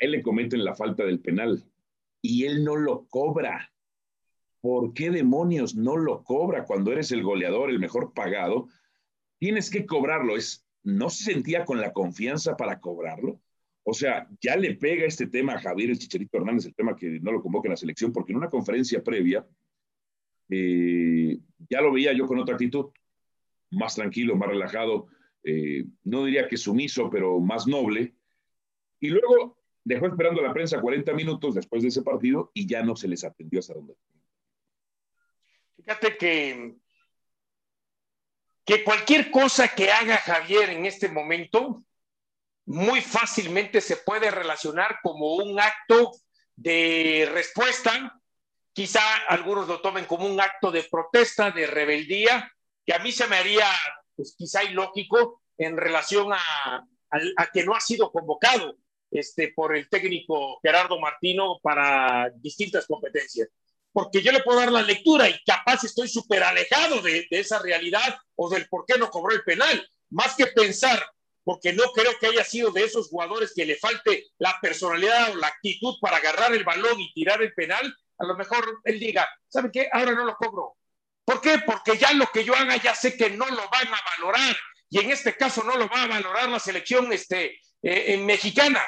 a 0.00 0.04
él 0.04 0.12
le 0.12 0.22
cometen 0.22 0.64
la 0.64 0.74
falta 0.74 1.04
del 1.04 1.20
penal 1.20 1.62
y 2.22 2.44
él 2.44 2.64
no 2.64 2.76
lo 2.76 3.06
cobra. 3.08 3.70
¿Por 4.62 4.94
qué 4.94 5.10
demonios 5.10 5.74
no 5.76 5.96
lo 5.96 6.24
cobra 6.24 6.64
cuando 6.64 6.90
eres 6.90 7.12
el 7.12 7.22
goleador, 7.22 7.70
el 7.70 7.78
mejor 7.78 8.14
pagado? 8.14 8.68
Tienes 9.38 9.70
que 9.70 9.84
cobrarlo. 9.84 10.36
Es, 10.36 10.66
¿No 10.82 11.10
se 11.10 11.24
sentía 11.32 11.64
con 11.64 11.80
la 11.80 11.92
confianza 11.92 12.56
para 12.56 12.80
cobrarlo? 12.80 13.40
O 13.88 13.94
sea, 13.94 14.28
ya 14.40 14.56
le 14.56 14.74
pega 14.74 15.06
este 15.06 15.28
tema 15.28 15.52
a 15.52 15.60
Javier 15.60 15.90
el 15.90 15.98
Chicharito 15.98 16.38
Hernández, 16.38 16.66
el 16.66 16.74
tema 16.74 16.96
que 16.96 17.20
no 17.20 17.30
lo 17.30 17.40
convoca 17.40 17.68
en 17.68 17.70
la 17.70 17.76
selección, 17.76 18.12
porque 18.12 18.32
en 18.32 18.38
una 18.38 18.50
conferencia 18.50 19.00
previa 19.00 19.46
eh, 20.48 21.38
ya 21.70 21.80
lo 21.80 21.92
veía 21.92 22.12
yo 22.12 22.26
con 22.26 22.40
otra 22.40 22.56
actitud, 22.56 22.86
más 23.70 23.94
tranquilo, 23.94 24.34
más 24.34 24.48
relajado, 24.48 25.06
eh, 25.44 25.84
no 26.02 26.24
diría 26.24 26.48
que 26.48 26.56
sumiso, 26.56 27.08
pero 27.08 27.38
más 27.38 27.68
noble. 27.68 28.16
Y 28.98 29.10
luego 29.10 29.56
dejó 29.84 30.08
esperando 30.08 30.40
a 30.40 30.48
la 30.48 30.52
prensa 30.52 30.80
40 30.80 31.14
minutos 31.14 31.54
después 31.54 31.82
de 31.82 31.88
ese 31.90 32.02
partido 32.02 32.50
y 32.54 32.66
ya 32.66 32.82
no 32.82 32.96
se 32.96 33.06
les 33.06 33.22
atendió 33.22 33.60
hasta 33.60 33.74
donde. 33.74 33.94
Fíjate 35.76 36.16
que, 36.16 36.74
que 38.64 38.82
cualquier 38.82 39.30
cosa 39.30 39.68
que 39.68 39.92
haga 39.92 40.16
Javier 40.16 40.70
en 40.70 40.86
este 40.86 41.08
momento, 41.08 41.84
muy 42.66 43.00
fácilmente 43.00 43.80
se 43.80 43.96
puede 43.96 44.30
relacionar 44.30 44.98
como 45.02 45.36
un 45.36 45.58
acto 45.58 46.12
de 46.56 47.28
respuesta. 47.32 48.20
Quizá 48.72 49.00
algunos 49.28 49.68
lo 49.68 49.80
tomen 49.80 50.04
como 50.04 50.26
un 50.26 50.40
acto 50.40 50.70
de 50.70 50.82
protesta, 50.84 51.50
de 51.50 51.66
rebeldía, 51.66 52.52
que 52.84 52.92
a 52.92 52.98
mí 52.98 53.12
se 53.12 53.26
me 53.28 53.36
haría 53.36 53.66
pues 54.14 54.34
quizá 54.36 54.64
ilógico 54.64 55.42
en 55.58 55.76
relación 55.76 56.32
a, 56.32 56.84
que 57.52 57.64
no 57.64 57.74
ha 57.74 57.80
sido 57.80 58.10
convocado 58.10 58.76
este, 59.10 59.52
por 59.54 59.76
el 59.76 59.88
técnico 59.88 60.58
Gerardo 60.62 60.98
Martino 60.98 61.58
para 61.62 62.30
distintas 62.36 62.86
competencias. 62.86 63.48
Porque 63.92 64.20
yo 64.20 64.32
le 64.32 64.42
puedo 64.42 64.58
dar 64.58 64.72
la 64.72 64.82
lectura 64.82 65.28
y 65.28 65.38
capaz 65.44 65.84
estoy 65.84 66.08
súper 66.08 66.42
alejado 66.42 67.00
de, 67.00 67.26
de 67.30 67.40
esa 67.40 67.60
realidad 67.60 68.18
o 68.34 68.50
del 68.50 68.68
por 68.68 68.84
qué 68.84 68.98
no 68.98 69.08
cobró 69.08 69.34
el 69.34 69.44
penal. 69.44 69.88
Más 70.10 70.34
que 70.34 70.48
pensar, 70.48 71.02
porque 71.46 71.72
no 71.72 71.84
creo 71.92 72.18
que 72.18 72.26
haya 72.26 72.42
sido 72.42 72.72
de 72.72 72.82
esos 72.82 73.06
jugadores 73.06 73.52
que 73.54 73.64
le 73.64 73.76
falte 73.76 74.26
la 74.38 74.58
personalidad 74.60 75.30
o 75.30 75.36
la 75.36 75.46
actitud 75.46 75.94
para 76.00 76.16
agarrar 76.16 76.52
el 76.52 76.64
balón 76.64 77.00
y 77.00 77.12
tirar 77.12 77.40
el 77.40 77.54
penal, 77.54 77.96
a 78.18 78.26
lo 78.26 78.36
mejor 78.36 78.80
él 78.82 78.98
diga, 78.98 79.28
¿sabe 79.46 79.70
qué? 79.72 79.88
Ahora 79.92 80.10
no 80.10 80.24
lo 80.24 80.34
cobro. 80.34 80.76
¿Por 81.24 81.40
qué? 81.40 81.60
Porque 81.64 81.96
ya 81.96 82.12
lo 82.14 82.26
que 82.32 82.42
yo 82.42 82.52
haga 82.52 82.76
ya 82.78 82.96
sé 82.96 83.16
que 83.16 83.30
no 83.30 83.46
lo 83.46 83.68
van 83.68 83.86
a 83.86 84.00
valorar 84.16 84.56
y 84.90 84.98
en 84.98 85.12
este 85.12 85.36
caso 85.36 85.62
no 85.62 85.76
lo 85.76 85.88
va 85.88 86.02
a 86.02 86.08
valorar 86.08 86.48
la 86.48 86.58
selección 86.58 87.12
este, 87.12 87.60
eh, 87.80 88.16
mexicana. 88.16 88.82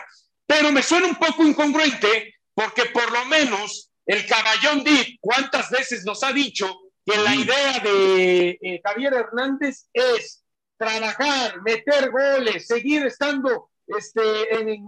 Pero 0.45 0.73
me 0.73 0.83
suena 0.83 1.07
un 1.07 1.15
poco 1.15 1.45
incongruente 1.45 2.41
porque 2.55 2.87
por 2.87 3.09
lo 3.12 3.25
menos 3.27 3.93
el 4.05 4.27
caballón 4.27 4.83
Dip, 4.83 5.19
¿cuántas 5.21 5.71
veces 5.71 6.05
nos 6.05 6.25
ha 6.25 6.33
dicho 6.33 6.77
que 7.07 7.17
la 7.19 7.37
idea 7.37 7.79
de 7.79 8.59
eh, 8.61 8.81
Javier 8.83 9.15
Hernández 9.15 9.87
es 9.93 10.43
trabajar, 10.78 11.61
meter 11.62 12.11
goles, 12.11 12.66
seguir 12.66 13.06
estando 13.06 13.70
este, 13.87 14.54
en, 14.54 14.87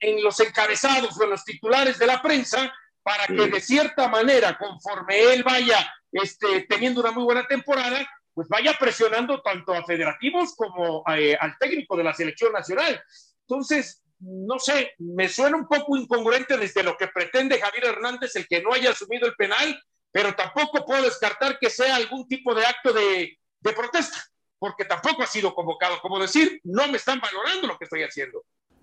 en, 0.00 0.22
los 0.22 0.38
encabezados 0.40 1.18
o 1.18 1.24
en 1.24 1.30
los 1.30 1.44
titulares 1.44 1.98
de 1.98 2.06
la 2.06 2.20
prensa 2.20 2.72
para 3.02 3.26
que 3.26 3.48
de 3.48 3.60
cierta 3.60 4.08
manera, 4.08 4.58
conforme 4.58 5.32
él 5.32 5.44
vaya 5.44 5.78
este, 6.10 6.66
teniendo 6.68 7.00
una 7.00 7.12
muy 7.12 7.24
buena 7.24 7.46
temporada, 7.46 8.06
pues 8.34 8.48
vaya 8.48 8.76
presionando 8.78 9.40
tanto 9.42 9.72
a 9.72 9.84
federativos 9.84 10.54
como 10.54 11.04
eh, 11.16 11.36
al 11.40 11.56
técnico 11.58 11.96
de 11.96 12.04
la 12.04 12.12
selección 12.12 12.52
nacional. 12.52 13.02
Entonces, 13.48 14.02
no 14.18 14.58
sé, 14.58 14.94
me 14.98 15.28
suena 15.28 15.56
un 15.56 15.68
poco 15.68 15.96
incongruente 15.96 16.56
desde 16.56 16.82
lo 16.82 16.96
que 16.96 17.08
pretende 17.08 17.60
Javier 17.60 17.86
Hernández 17.86 18.34
el 18.36 18.46
que 18.46 18.62
no 18.62 18.72
haya 18.72 18.90
asumido 18.90 19.26
el 19.26 19.34
penal, 19.36 19.80
pero 20.10 20.34
tampoco 20.34 20.84
puedo 20.84 21.02
descartar 21.02 21.58
que 21.58 21.70
sea 21.70 21.96
algún 21.96 22.26
tipo 22.26 22.54
de 22.54 22.64
acto 22.64 22.92
de, 22.92 23.38
protesta, 23.74 24.18
porque 24.58 24.84
tampoco 24.84 25.22
ha 25.22 25.26
sido 25.26 25.54
convocado. 25.54 25.96
Como 26.00 26.18
decir, 26.18 26.60
no 26.64 26.88
me 26.88 26.96
están 26.96 27.20
valorando 27.20 27.66
lo 27.68 27.76
que 27.78 27.84
estoy 27.84 28.02
haciendo. 28.02 28.42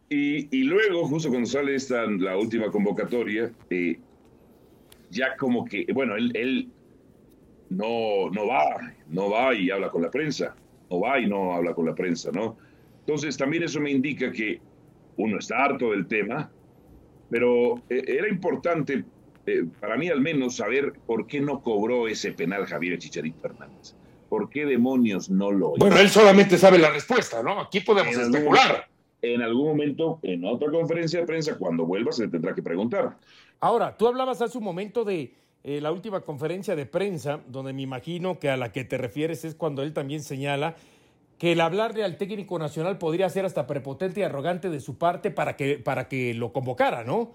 Y, 0.09 0.63
luego, 0.63 1.07
justo 1.07 1.29
cuando 1.29 1.49
sale 1.49 1.73
esta, 1.73 2.05
la 2.05 2.37
última 2.37 2.69
convocatoria, 2.69 3.51
eh, 3.71 3.99
ya 5.09 5.35
como 5.37 5.65
que, 5.65 5.87
bueno, 5.91 6.15
él, 6.15 6.69
no, 7.69 8.29
no 8.29 8.45
va, 8.45 8.93
no 9.07 9.31
va 9.31 9.55
y 9.55 9.71
habla 9.71 9.89
con 9.89 10.03
la 10.03 10.11
prensa, 10.11 10.55
no 10.91 10.99
va 10.99 11.19
y 11.19 11.25
no 11.25 11.53
habla 11.55 11.73
con 11.73 11.87
la 11.87 11.95
prensa, 11.95 12.29
¿no? 12.31 12.57
Entonces 12.99 13.35
también 13.37 13.63
eso 13.63 13.79
me 13.79 13.89
indica 13.89 14.31
que 14.31 14.61
uno 15.17 15.39
está 15.39 15.63
harto 15.63 15.89
del 15.89 16.05
tema, 16.05 16.51
pero 17.31 17.81
eh, 17.89 18.03
era 18.05 18.29
importante 18.29 19.03
eh, 19.45 19.65
para 19.79 19.97
mí 19.97 20.07
al 20.09 20.21
menos 20.21 20.57
saber 20.57 20.93
por 21.05 21.27
qué 21.27 21.41
no 21.41 21.61
cobró 21.61 22.07
ese 22.07 22.31
penal 22.31 22.65
Javier 22.65 22.97
Chicharito 22.97 23.47
Hernández. 23.47 23.95
¿Por 24.33 24.49
qué 24.49 24.65
demonios 24.65 25.29
no 25.29 25.51
lo 25.51 25.75
hizo? 25.75 25.85
Bueno, 25.85 25.99
él 25.99 26.09
solamente 26.09 26.57
sabe 26.57 26.79
la 26.79 26.89
respuesta, 26.89 27.43
¿no? 27.43 27.59
Aquí 27.59 27.81
podemos 27.81 28.15
especular. 28.17 28.87
en 29.21 29.43
algún 29.43 29.67
momento, 29.67 30.17
en 30.23 30.43
otra 30.43 30.71
conferencia 30.71 31.19
de 31.19 31.27
prensa, 31.27 31.55
cuando 31.55 31.85
vuelva, 31.85 32.11
se 32.11 32.23
le 32.23 32.31
tendrá 32.31 32.55
que 32.55 32.63
preguntar. 32.63 33.15
Ahora, 33.59 33.95
tú 33.95 34.07
hablabas 34.07 34.41
hace 34.41 34.57
un 34.57 34.63
momento 34.63 35.03
de 35.03 35.35
eh, 35.63 35.79
la 35.81 35.91
última 35.91 36.21
conferencia 36.21 36.75
de 36.75 36.87
prensa, 36.87 37.41
donde 37.47 37.73
me 37.73 37.83
imagino 37.83 38.39
que 38.39 38.49
a 38.49 38.57
la 38.57 38.71
que 38.71 38.83
te 38.83 38.97
refieres 38.97 39.45
es 39.45 39.53
cuando 39.53 39.83
él 39.83 39.93
también 39.93 40.23
señala 40.23 40.77
que 41.37 41.51
el 41.51 41.61
hablarle 41.61 42.03
al 42.03 42.17
técnico 42.17 42.57
nacional 42.57 42.97
podría 42.97 43.29
ser 43.29 43.45
hasta 43.45 43.67
prepotente 43.67 44.21
y 44.21 44.23
arrogante 44.23 44.71
de 44.71 44.79
su 44.79 44.97
parte 44.97 45.29
para 45.29 45.55
que, 45.55 45.77
para 45.77 46.07
que 46.07 46.33
lo 46.33 46.51
convocara, 46.51 47.03
¿no? 47.03 47.33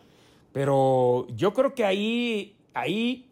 Pero 0.50 1.28
yo 1.28 1.54
creo 1.54 1.76
que 1.76 1.84
ahí, 1.84 2.56
ahí, 2.74 3.30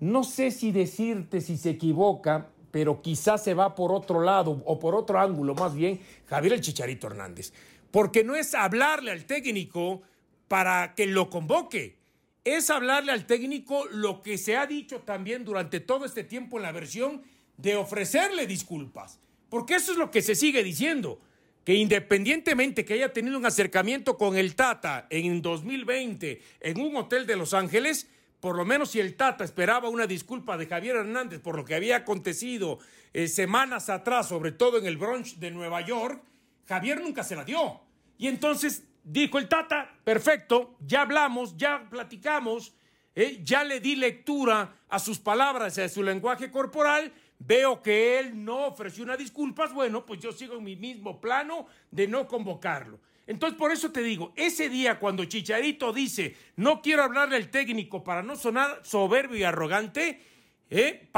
no 0.00 0.24
sé 0.24 0.50
si 0.50 0.72
decirte 0.72 1.40
si 1.40 1.56
se 1.56 1.70
equivoca, 1.70 2.48
pero 2.70 3.02
quizás 3.02 3.42
se 3.42 3.54
va 3.54 3.74
por 3.74 3.92
otro 3.92 4.20
lado 4.22 4.62
o 4.64 4.78
por 4.78 4.94
otro 4.94 5.18
ángulo, 5.18 5.54
más 5.54 5.74
bien, 5.74 6.00
Javier 6.26 6.54
el 6.54 6.60
Chicharito 6.60 7.06
Hernández. 7.06 7.52
Porque 7.90 8.22
no 8.22 8.34
es 8.34 8.54
hablarle 8.54 9.10
al 9.10 9.24
técnico 9.24 10.02
para 10.48 10.94
que 10.94 11.06
lo 11.06 11.30
convoque, 11.30 11.96
es 12.44 12.70
hablarle 12.70 13.12
al 13.12 13.26
técnico 13.26 13.86
lo 13.90 14.22
que 14.22 14.38
se 14.38 14.56
ha 14.56 14.66
dicho 14.66 15.00
también 15.00 15.44
durante 15.44 15.80
todo 15.80 16.04
este 16.04 16.24
tiempo 16.24 16.56
en 16.56 16.62
la 16.62 16.72
versión 16.72 17.22
de 17.56 17.76
ofrecerle 17.76 18.46
disculpas. 18.46 19.18
Porque 19.48 19.74
eso 19.74 19.92
es 19.92 19.98
lo 19.98 20.10
que 20.10 20.22
se 20.22 20.34
sigue 20.34 20.62
diciendo, 20.62 21.20
que 21.64 21.74
independientemente 21.74 22.84
que 22.84 22.94
haya 22.94 23.12
tenido 23.12 23.36
un 23.36 23.46
acercamiento 23.46 24.16
con 24.16 24.36
el 24.36 24.54
Tata 24.54 25.06
en 25.10 25.42
2020 25.42 26.40
en 26.60 26.80
un 26.80 26.96
hotel 26.96 27.26
de 27.26 27.36
Los 27.36 27.52
Ángeles, 27.52 28.08
por 28.40 28.56
lo 28.56 28.64
menos 28.64 28.90
si 28.90 29.00
el 29.00 29.16
Tata 29.16 29.44
esperaba 29.44 29.88
una 29.88 30.06
disculpa 30.06 30.56
de 30.56 30.66
Javier 30.66 30.96
Hernández 30.96 31.40
por 31.40 31.56
lo 31.56 31.64
que 31.64 31.74
había 31.74 31.96
acontecido 31.96 32.78
eh, 33.12 33.28
semanas 33.28 33.90
atrás, 33.90 34.28
sobre 34.28 34.52
todo 34.52 34.78
en 34.78 34.86
el 34.86 34.96
brunch 34.96 35.36
de 35.36 35.50
Nueva 35.50 35.82
York, 35.82 36.22
Javier 36.66 37.00
nunca 37.00 37.22
se 37.22 37.36
la 37.36 37.44
dio. 37.44 37.80
Y 38.16 38.28
entonces 38.28 38.84
dijo 39.04 39.38
el 39.38 39.48
Tata, 39.48 39.94
perfecto, 40.04 40.76
ya 40.80 41.02
hablamos, 41.02 41.56
ya 41.56 41.86
platicamos, 41.90 42.74
eh, 43.14 43.40
ya 43.42 43.64
le 43.64 43.80
di 43.80 43.96
lectura 43.96 44.76
a 44.88 44.98
sus 44.98 45.18
palabras 45.18 45.78
a 45.78 45.88
su 45.88 46.02
lenguaje 46.02 46.50
corporal, 46.50 47.12
veo 47.38 47.82
que 47.82 48.18
él 48.18 48.44
no 48.44 48.66
ofreció 48.66 49.04
una 49.04 49.16
disculpas, 49.16 49.72
bueno, 49.72 50.06
pues 50.06 50.20
yo 50.20 50.32
sigo 50.32 50.56
en 50.56 50.64
mi 50.64 50.76
mismo 50.76 51.20
plano 51.20 51.66
de 51.90 52.06
no 52.06 52.26
convocarlo. 52.26 53.00
Entonces, 53.30 53.56
por 53.56 53.70
eso 53.70 53.92
te 53.92 54.02
digo, 54.02 54.32
ese 54.34 54.68
día 54.68 54.98
cuando 54.98 55.24
Chicharito 55.24 55.92
dice, 55.92 56.34
no 56.56 56.82
quiero 56.82 57.04
hablarle 57.04 57.36
al 57.36 57.48
técnico 57.48 58.02
para 58.02 58.24
no 58.24 58.34
sonar 58.34 58.80
soberbio 58.82 59.38
y 59.38 59.44
arrogante, 59.44 60.20
eh, 60.68 61.08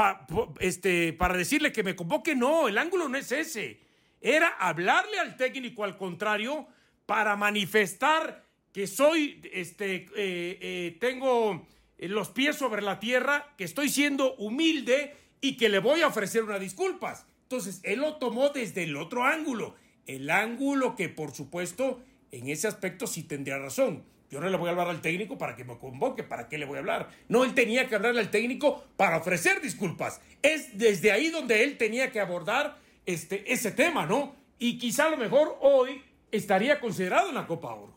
este, 0.59 1.13
para 1.13 1.35
decirle 1.35 1.71
que 1.71 1.81
me 1.81 1.95
convoque, 1.95 2.35
no, 2.35 2.67
el 2.67 2.77
ángulo 2.77 3.09
no 3.09 3.17
es 3.17 3.31
ese. 3.31 3.79
Era 4.21 4.49
hablarle 4.59 5.17
al 5.17 5.35
técnico 5.37 5.83
al 5.83 5.97
contrario 5.97 6.67
para 7.07 7.35
manifestar 7.35 8.45
que 8.71 8.85
soy, 8.85 9.41
este, 9.51 10.05
eh, 10.15 10.59
eh, 10.61 10.97
tengo 10.99 11.65
los 11.97 12.29
pies 12.29 12.55
sobre 12.55 12.83
la 12.83 12.99
tierra, 12.99 13.55
que 13.57 13.63
estoy 13.63 13.89
siendo 13.89 14.35
humilde 14.35 15.15
y 15.41 15.57
que 15.57 15.67
le 15.67 15.79
voy 15.79 16.03
a 16.03 16.07
ofrecer 16.09 16.43
unas 16.43 16.59
disculpas. 16.59 17.25
Entonces, 17.41 17.79
él 17.81 18.01
lo 18.01 18.17
tomó 18.17 18.49
desde 18.49 18.83
el 18.83 18.97
otro 18.97 19.23
ángulo, 19.23 19.73
el 20.07 20.29
ángulo 20.29 20.95
que 20.95 21.09
por 21.09 21.31
supuesto 21.31 22.01
en 22.31 22.49
ese 22.49 22.67
aspecto 22.67 23.07
sí 23.07 23.23
tendría 23.23 23.57
razón. 23.57 24.03
Yo 24.29 24.39
no 24.39 24.49
le 24.49 24.57
voy 24.57 24.67
a 24.67 24.71
hablar 24.71 24.87
al 24.87 25.01
técnico 25.01 25.37
para 25.37 25.55
que 25.55 25.63
me 25.63 25.77
convoque, 25.77 26.23
¿para 26.23 26.49
qué 26.49 26.57
le 26.57 26.65
voy 26.65 26.77
a 26.77 26.79
hablar? 26.79 27.09
No, 27.29 27.43
él 27.43 27.53
tenía 27.53 27.87
que 27.87 27.95
hablarle 27.95 28.19
al 28.19 28.31
técnico 28.31 28.83
para 28.97 29.17
ofrecer 29.17 29.61
disculpas. 29.61 30.21
Es 30.41 30.75
desde 30.75 31.11
ahí 31.11 31.29
donde 31.29 31.63
él 31.63 31.77
tenía 31.77 32.11
que 32.11 32.19
abordar 32.19 32.77
este, 33.05 33.53
ese 33.53 33.71
tema, 33.71 34.07
¿no? 34.07 34.35
Y 34.57 34.79
quizá 34.79 35.05
a 35.05 35.09
lo 35.11 35.17
mejor 35.17 35.57
hoy 35.61 36.01
estaría 36.31 36.79
considerado 36.79 37.29
en 37.29 37.35
la 37.35 37.45
Copa 37.45 37.75
Oro. 37.75 37.93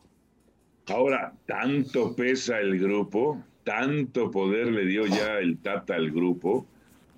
Ahora, 0.88 1.32
tanto 1.46 2.14
pesa 2.14 2.60
el 2.60 2.78
grupo, 2.78 3.42
tanto 3.64 4.30
poder 4.30 4.66
le 4.66 4.84
dio 4.84 5.06
ya 5.06 5.38
el 5.38 5.58
Tata 5.58 5.94
al 5.94 6.10
grupo, 6.10 6.66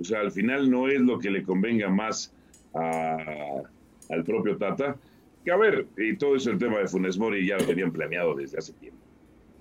o 0.01 0.05
sea, 0.05 0.21
al 0.21 0.31
final 0.31 0.71
no 0.71 0.89
es 0.89 1.01
lo 1.01 1.19
que 1.19 1.31
le 1.31 1.43
convenga 1.43 1.89
más 1.89 2.33
al 4.09 4.25
propio 4.25 4.57
Tata. 4.57 4.97
Que 5.45 5.51
a 5.51 5.57
ver, 5.57 5.87
y 5.97 6.17
todo 6.17 6.37
eso 6.37 6.51
el 6.51 6.59
tema 6.59 6.79
de 6.79 6.89
Funes 6.89 7.19
Mori 7.19 7.47
ya 7.47 7.57
lo 7.57 7.65
tenían 7.65 7.93
planeado 7.93 8.35
desde 8.35 8.59
hace 8.59 8.73
tiempo. 8.75 9.01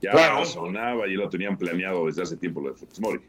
Ya 0.02 0.46
sonaba 0.46 1.08
y 1.08 1.14
lo 1.14 1.30
tenían 1.30 1.58
planeado 1.58 2.06
desde 2.06 2.24
hace 2.24 2.38
tiempo 2.38 2.62
lo 2.62 2.70
de 2.70 2.76
Funes 2.76 3.00
Mori. 3.00 3.22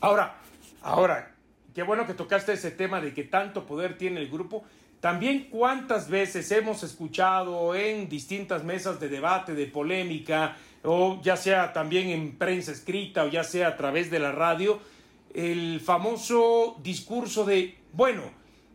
Ahora, 0.00 0.38
ahora, 0.82 1.34
qué 1.74 1.82
bueno 1.82 2.06
que 2.06 2.14
tocaste 2.14 2.52
ese 2.52 2.70
tema 2.70 3.00
de 3.00 3.12
que 3.12 3.24
tanto 3.24 3.66
poder 3.66 3.98
tiene 3.98 4.20
el 4.20 4.28
grupo. 4.28 4.64
También 5.00 5.48
cuántas 5.50 6.08
veces 6.10 6.50
hemos 6.50 6.82
escuchado 6.82 7.74
en 7.74 8.08
distintas 8.08 8.64
mesas 8.64 8.98
de 8.98 9.08
debate, 9.08 9.54
de 9.54 9.66
polémica, 9.66 10.56
o 10.82 11.20
ya 11.22 11.36
sea 11.36 11.72
también 11.72 12.08
en 12.08 12.36
prensa 12.36 12.72
escrita 12.72 13.24
o 13.24 13.28
ya 13.28 13.44
sea 13.44 13.68
a 13.68 13.76
través 13.76 14.10
de 14.10 14.18
la 14.18 14.32
radio, 14.32 14.80
el 15.34 15.80
famoso 15.80 16.76
discurso 16.82 17.44
de, 17.44 17.76
bueno, 17.92 18.22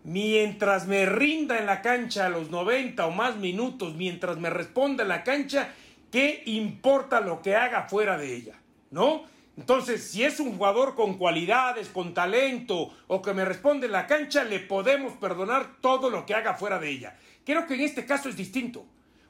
mientras 0.03 0.88
me 0.88 1.05
rinda 1.05 1.57
en 1.60 1.65
la 1.65 1.81
cancha 1.81 2.25
a 2.25 2.29
los 2.29 2.50
90 2.50 3.05
o 3.05 3.12
más 3.12 3.38
minutos, 3.38 3.95
mientras 3.95 4.38
me 4.38 4.50
responda 4.50 5.03
en 5.03 5.10
la 5.10 5.24
cancha, 5.24 5.74
¿qué 6.12 6.43
importa 6.45 7.22
lo 7.22 7.41
que 7.41 7.55
haga 7.55 7.88
fuera 7.88 8.17
de 8.17 8.36
ella? 8.36 8.60
¿No? 8.91 9.24
Entonces, 9.55 10.10
si 10.10 10.24
es 10.24 10.39
un 10.39 10.57
jugador 10.57 10.95
con 10.95 11.17
cualidades, 11.17 11.88
con 11.89 12.13
talento 12.13 12.91
o 13.07 13.22
que 13.22 13.33
me 13.33 13.45
responde 13.45 13.86
en 13.86 13.91
la 13.91 14.07
cancha, 14.07 14.43
le 14.43 14.60
podemos 14.60 15.13
perdonar 15.13 15.77
todo 15.79 16.10
lo 16.10 16.25
que 16.25 16.33
haga 16.33 16.55
fuera 16.55 16.79
de 16.79 16.89
ella. 16.89 17.15
Creo 17.45 17.67
que 17.67 17.75
en 17.75 17.81
este 17.81 18.05
caso 18.05 18.29
es 18.29 18.36
distinto, 18.36 18.86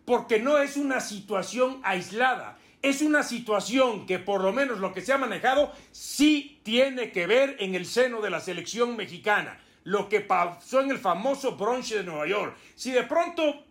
porque 0.06 0.40
no 0.40 0.60
es 0.60 0.78
una 0.78 1.02
situación 1.02 1.82
aislada, 1.84 2.58
es 2.82 3.02
una 3.02 3.24
situación 3.24 4.06
que 4.06 4.20
por 4.20 4.42
lo 4.42 4.54
menos 4.54 4.80
lo 4.80 4.94
que 4.94 5.02
se 5.02 5.12
ha 5.12 5.18
manejado 5.18 5.72
sí 5.92 6.60
tiene 6.64 7.12
que 7.12 7.28
ver 7.28 7.58
en 7.60 7.76
el 7.76 7.86
seno 7.86 8.22
de 8.22 8.30
la 8.30 8.40
selección 8.40 8.96
mexicana. 8.96 9.60
Lo 9.84 10.08
que 10.08 10.22
pasó 10.22 10.82
en 10.82 10.92
el 10.92 11.00
famoso 11.00 11.56
bronche 11.56 11.98
de 11.98 12.04
Nueva 12.04 12.28
York. 12.28 12.58
Si 12.76 12.92
de 12.92 13.04
pronto 13.04 13.66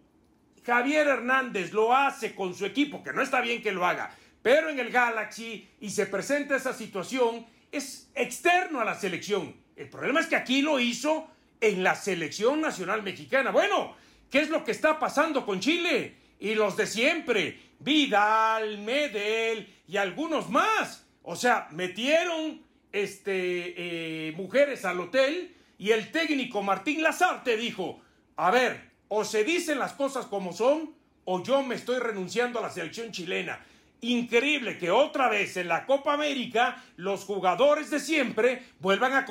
Javier 0.65 1.09
Hernández 1.09 1.73
lo 1.73 1.95
hace 1.95 2.35
con 2.35 2.55
su 2.55 2.67
equipo, 2.67 3.03
que 3.03 3.13
no 3.13 3.23
está 3.23 3.41
bien 3.41 3.63
que 3.63 3.73
lo 3.73 3.87
haga, 3.87 4.15
pero 4.43 4.69
en 4.69 4.79
el 4.79 4.91
Galaxy 4.91 5.69
y 5.81 5.91
se 5.91 6.07
presenta 6.07 6.57
esa 6.57 6.73
situación, 6.73 7.47
es 7.71 8.11
externo 8.15 8.81
a 8.81 8.85
la 8.85 8.95
selección. 8.95 9.57
El 9.77 9.89
problema 9.89 10.21
es 10.21 10.27
que 10.27 10.37
aquí 10.37 10.63
lo 10.63 10.79
hizo 10.79 11.29
en 11.61 11.83
la 11.83 11.95
selección 11.95 12.61
nacional 12.61 13.03
mexicana. 13.03 13.51
Bueno, 13.51 13.95
¿qué 14.31 14.41
es 14.41 14.51
lo 14.51 14.65
que 14.65 14.73
está 14.73 14.99
pasando 14.99 15.47
con 15.47 15.61
Chile? 15.61 16.17
Y 16.39 16.55
los 16.55 16.77
de 16.77 16.87
siempre 16.87 17.59
Vidal, 17.79 18.79
Medel 18.79 19.69
y 19.89 19.97
algunos 19.97 20.51
más. 20.51 21.07
O 21.23 21.37
sea, 21.37 21.69
metieron 21.71 22.63
este, 22.93 24.29
eh, 24.29 24.33
mujeres 24.33 24.85
al 24.85 25.01
hotel 25.01 25.55
y 25.83 25.91
el 25.91 26.13
técnico 26.13 26.63
Martín 26.63 27.03
Lazarte 27.03 27.57
dijo, 27.57 28.01
a 28.37 28.53
ver, 28.53 28.93
o 29.09 29.25
se 29.25 29.43
dicen 29.43 29.81
las 29.81 29.95
cosas 29.95 30.27
como 30.27 30.53
son 30.53 30.95
o 31.25 31.43
yo 31.43 31.61
me 31.65 31.75
estoy 31.75 31.99
renunciando 31.99 32.61
a 32.61 32.63
la 32.63 32.71
selección 32.71 33.11
chilena. 33.11 33.59
Increíble 34.01 34.79
que 34.79 34.93
otra 34.93 35.29
vez 35.29 35.57
en 35.57 35.67
la 35.67 35.85
Copa 35.85 36.13
América 36.13 36.81
los 36.95 37.25
jugadores 37.25 37.91
de 37.91 37.99
siempre 37.99 38.63
vuelvan 38.79 39.13
a, 39.15 39.27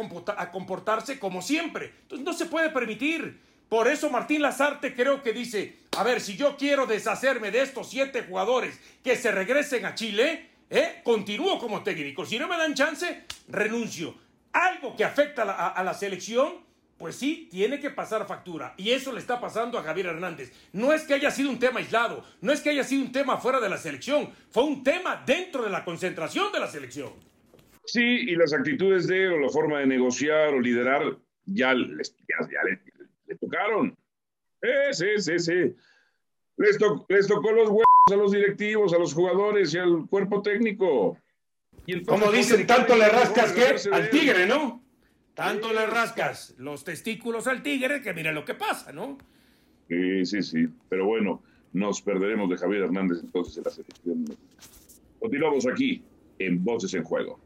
comportarse 0.52 1.20
como 1.20 1.42
siempre. 1.42 1.94
Entonces 2.02 2.26
no 2.26 2.34
se 2.34 2.48
puede 2.48 2.70
permitir. 2.70 3.40
Por 3.70 3.88
eso 3.88 4.10
Martín 4.10 4.42
Lazarte 4.42 4.94
creo 4.94 5.24
que 5.24 5.32
dice, 5.32 5.78
a 5.96 6.04
ver, 6.04 6.20
si 6.20 6.36
yo 6.36 6.58
quiero 6.58 6.86
deshacerme 6.86 7.52
de 7.52 7.62
estos 7.62 7.90
siete 7.90 8.24
jugadores 8.24 8.78
que 9.02 9.16
se 9.16 9.32
regresen 9.32 9.86
a 9.86 9.96
Chile, 9.96 10.50
¿eh? 10.70 11.00
continúo 11.06 11.58
como 11.60 11.82
técnico. 11.82 12.26
Si 12.26 12.38
no 12.38 12.50
me 12.50 12.58
dan 12.58 12.76
chance, 12.76 13.24
renuncio. 13.48 14.31
Algo 14.54 14.96
que 14.96 15.04
afecta 15.04 15.44
a 15.44 15.84
la, 15.84 15.94
selección, 15.94 16.66
pues 16.98 17.16
sí, 17.16 17.48
tiene 17.50 17.80
que 17.80 17.90
pasar 17.90 18.28
factura. 18.28 18.74
Y 18.78 18.92
eso 18.92 19.12
le 19.12 19.20
está 19.20 19.40
pasando 19.40 19.78
a 19.78 19.84
Javier 19.84 20.08
Hernández. 20.08 20.52
No 20.74 20.94
es 20.94 21.04
que 21.04 21.14
haya 21.14 21.32
sido 21.32 21.50
un 21.50 21.60
tema 21.60 21.80
aislado, 21.80 22.24
no 22.42 22.52
es 22.52 22.62
que 22.62 22.70
haya 22.70 22.84
sido 22.84 23.04
un 23.04 23.12
tema 23.12 23.38
fuera 23.38 23.60
de 23.60 23.70
la 23.70 23.78
selección, 23.78 24.30
fue 24.50 24.64
un 24.64 24.84
tema 24.84 25.24
dentro 25.26 25.64
de 25.64 25.70
la 25.70 25.84
concentración 25.84 26.52
de 26.52 26.60
la 26.60 26.68
selección. 26.68 27.12
Sí, 27.86 28.02
y 28.02 28.36
las 28.36 28.54
actitudes 28.54 29.08
de 29.08 29.28
o 29.30 29.38
la 29.38 29.50
forma 29.50 29.80
de 29.80 29.88
negociar 29.88 30.54
o 30.54 30.60
liderar 30.60 31.18
ya, 31.46 31.74
les, 31.74 32.16
le, 33.26 33.36
tocaron. 33.36 33.98
Eh, 34.62 34.94
sí, 34.94 35.08
sí, 35.18 35.40
sí. 35.40 35.76
Les, 36.58 36.78
les 37.10 37.28
tocó 37.28 37.52
los 37.52 37.70
huevos 37.70 37.86
a 38.12 38.16
los 38.16 38.32
directivos, 38.32 38.94
a 38.94 39.00
los 39.00 39.14
jugadores 39.14 39.74
y 39.74 39.80
al 39.80 40.06
cuerpo 40.08 40.42
técnico. 40.42 41.18
Como 42.06 42.32
dicen, 42.32 42.66
tanto 42.68 42.96
le 42.96 43.10
rascas 43.10 43.52
que 43.54 43.90
al 43.92 44.10
tigre, 44.10 44.46
¿no? 44.46 44.84
Tanto 45.34 45.74
le 45.74 45.86
rascas 45.86 46.54
los 46.58 46.84
testículos 46.84 47.48
al 47.48 47.64
tigre 47.64 48.02
que 48.02 48.14
mira 48.14 48.32
lo 48.32 48.46
que 48.46 48.54
pasa, 48.54 48.92
¿no? 48.92 49.18
Sí, 49.88 50.26
sí, 50.26 50.44
sí. 50.44 50.68
Pero 50.90 51.06
bueno, 51.06 51.42
nos 51.74 52.02
perderemos 52.02 52.50
de 52.50 52.58
Javier 52.58 52.84
Hernández 52.84 53.20
entonces 53.24 53.58
en 53.58 53.64
la 53.64 53.72
selección. 53.72 54.26
Continuamos 55.20 55.68
aquí 55.68 56.04
en 56.40 56.64
Voces 56.64 56.94
en 56.94 57.04
Juego. 57.04 57.40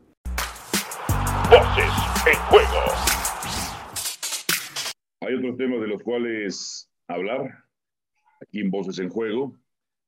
Voces 1.50 1.94
en 2.28 2.38
Juego. 2.50 2.84
Hay 5.22 5.34
otros 5.36 5.58
temas 5.58 5.82
de 5.82 5.88
los 5.88 6.04
cuales 6.04 6.90
hablar 7.08 7.64
aquí 8.42 8.60
en 8.60 8.72
Voces 8.72 9.00
en 9.00 9.10
Juego. 9.10 9.56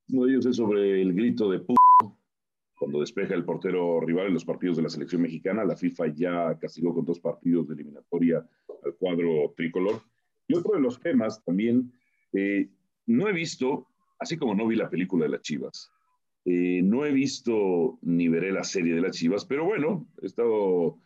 Uno 0.10 0.26
de 0.26 0.32
ellos 0.32 0.46
es 0.46 0.56
sobre 0.58 1.02
el 1.02 1.14
grito 1.14 1.50
de 1.50 1.60
cuando 2.78 3.00
despeja 3.00 3.34
el 3.34 3.44
portero 3.44 4.00
rival 4.02 4.28
en 4.28 4.34
los 4.36 4.46
partidos 4.46 4.78
de 4.78 4.84
la 4.84 4.90
selección 4.90 5.22
mexicana. 5.22 5.66
La 5.66 5.76
FIFA 5.76 6.08
ya 6.14 6.58
castigó 6.60 6.94
con 6.94 7.06
dos 7.06 7.20
partidos 7.20 7.68
de 7.68 7.74
eliminatoria 7.74 8.46
al 8.84 8.96
cuadro 8.96 9.54
tricolor. 9.56 10.02
Y 10.48 10.56
otro 10.56 10.76
de 10.76 10.82
los 10.82 11.00
temas 11.00 11.44
también, 11.44 11.92
eh, 12.34 12.70
no 13.08 13.28
he 13.28 13.34
visto, 13.34 13.88
así 14.20 14.38
como 14.38 14.54
no 14.56 14.68
vi 14.68 14.76
la 14.76 14.90
película 14.90 15.26
de 15.26 15.32
las 15.32 15.42
Chivas, 15.42 15.92
eh, 16.46 16.82
no 16.84 17.06
he 17.06 17.12
visto 17.12 17.98
ni 18.04 18.30
veré 18.30 18.52
la 18.52 18.64
serie 18.64 18.94
de 18.96 19.02
las 19.02 19.18
Chivas, 19.18 19.44
pero 19.44 19.66
bueno, 19.66 20.08
he 20.22 20.28
estado, 20.28 20.98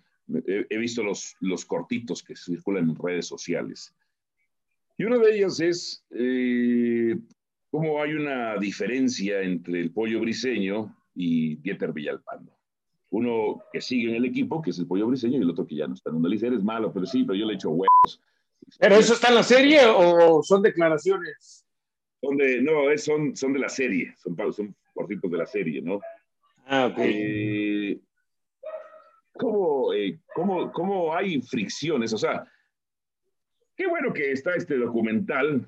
he, 0.46 0.78
visto 0.78 1.04
los, 1.04 1.36
los 1.40 1.66
cortitos 1.66 2.22
que 2.22 2.36
circulan 2.36 2.90
en 2.90 2.96
redes 2.96 3.28
sociales. 3.28 3.96
Y 4.98 5.06
una 5.06 5.18
de 5.18 5.36
ellas 5.36 5.60
es 5.60 6.06
eh, 6.12 7.18
cómo 7.72 8.04
hay 8.04 8.13
una 8.13 8.58
diferencia 8.58 9.42
entre 9.42 9.80
el 9.80 9.92
pollo 9.92 10.20
briseño 10.20 10.96
y 11.15 11.56
Dieter 11.58 11.91
Villalpando. 11.91 12.58
Uno 13.10 13.63
que 13.72 13.82
sigue 13.82 14.10
en 14.10 14.15
el 14.15 14.25
equipo, 14.25 14.62
que 14.62 14.70
es 14.70 14.80
el 14.80 14.88
Pollo 14.88 15.08
Briseño, 15.08 15.38
y 15.38 15.41
el 15.41 15.50
otro 15.50 15.68
que 15.68 15.75
ya 15.75 15.88
no 15.88 15.94
está. 15.94 16.12
Uno 16.12 16.27
le 16.27 16.36
dice, 16.36 16.48
eres 16.48 16.63
malo, 16.63 16.94
pero 16.94 17.06
sí, 17.06 17.24
pero 17.24 17.38
yo 17.38 17.46
le 17.46 17.56
echo 17.56 17.70
huevos. 17.70 18.22
¿Pero 18.80 18.96
eso 18.96 19.13
está 19.13 19.30
en 19.30 19.36
la 19.36 19.44
serie 19.44 19.82
o 19.86 20.41
son 20.44 20.62
declaraciones? 20.62 21.65
Son 22.22 22.38
de, 22.38 22.62
no, 22.62 22.98
son, 22.98 23.36
son 23.36 23.53
de 23.53 23.60
la 23.60 23.70
serie, 23.70 24.13
son, 24.18 24.53
son 24.53 24.75
cortitos 24.94 25.30
de 25.30 25.38
la 25.38 25.46
serie, 25.46 25.82
¿no? 25.82 26.00
Ah, 26.65 26.88
ok. 26.88 26.98
Eh, 27.00 28.00
¿cómo, 29.34 29.94
eh, 29.94 30.20
cómo, 30.34 30.72
¿Cómo 30.72 31.15
hay 31.15 31.41
fricciones? 31.41 32.13
O 32.13 32.18
sea, 32.18 32.48
qué 33.75 33.88
bueno 33.88 34.13
que 34.13 34.32
está 34.32 34.56
este 34.56 34.77
documental. 34.77 35.65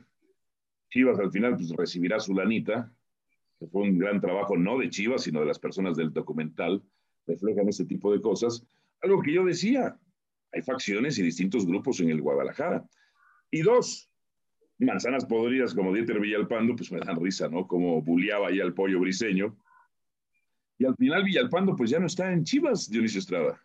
Chivas 0.89 1.19
al 1.19 1.31
final 1.31 1.55
pues, 1.55 1.71
recibirá 1.71 2.19
su 2.19 2.35
lanita, 2.35 2.93
fue 3.67 3.83
un 3.83 3.97
gran 3.97 4.19
trabajo 4.21 4.57
no 4.57 4.77
de 4.77 4.89
Chivas, 4.89 5.23
sino 5.23 5.39
de 5.39 5.45
las 5.45 5.59
personas 5.59 5.97
del 5.97 6.13
documental, 6.13 6.83
reflejan 7.27 7.69
ese 7.69 7.85
tipo 7.85 8.11
de 8.11 8.21
cosas. 8.21 8.65
Algo 9.01 9.21
que 9.21 9.33
yo 9.33 9.43
decía, 9.45 9.97
hay 10.51 10.61
facciones 10.61 11.17
y 11.17 11.23
distintos 11.23 11.65
grupos 11.65 11.99
en 11.99 12.09
el 12.09 12.21
Guadalajara. 12.21 12.85
Y 13.51 13.61
dos, 13.61 14.09
manzanas 14.79 15.25
podridas 15.25 15.73
como 15.73 15.93
Dieter 15.93 16.19
Villalpando, 16.19 16.75
pues 16.75 16.91
me 16.91 16.99
dan 16.99 17.21
risa, 17.21 17.47
¿no? 17.47 17.67
Como 17.67 18.01
buleaba 18.01 18.47
ahí 18.47 18.59
al 18.59 18.73
pollo 18.73 18.99
briseño. 18.99 19.55
Y 20.77 20.85
al 20.85 20.95
final 20.95 21.23
Villalpando 21.23 21.75
pues 21.75 21.89
ya 21.89 21.99
no 21.99 22.07
está 22.07 22.31
en 22.31 22.43
Chivas, 22.43 22.89
Dionisio 22.89 23.19
Estrada. 23.19 23.61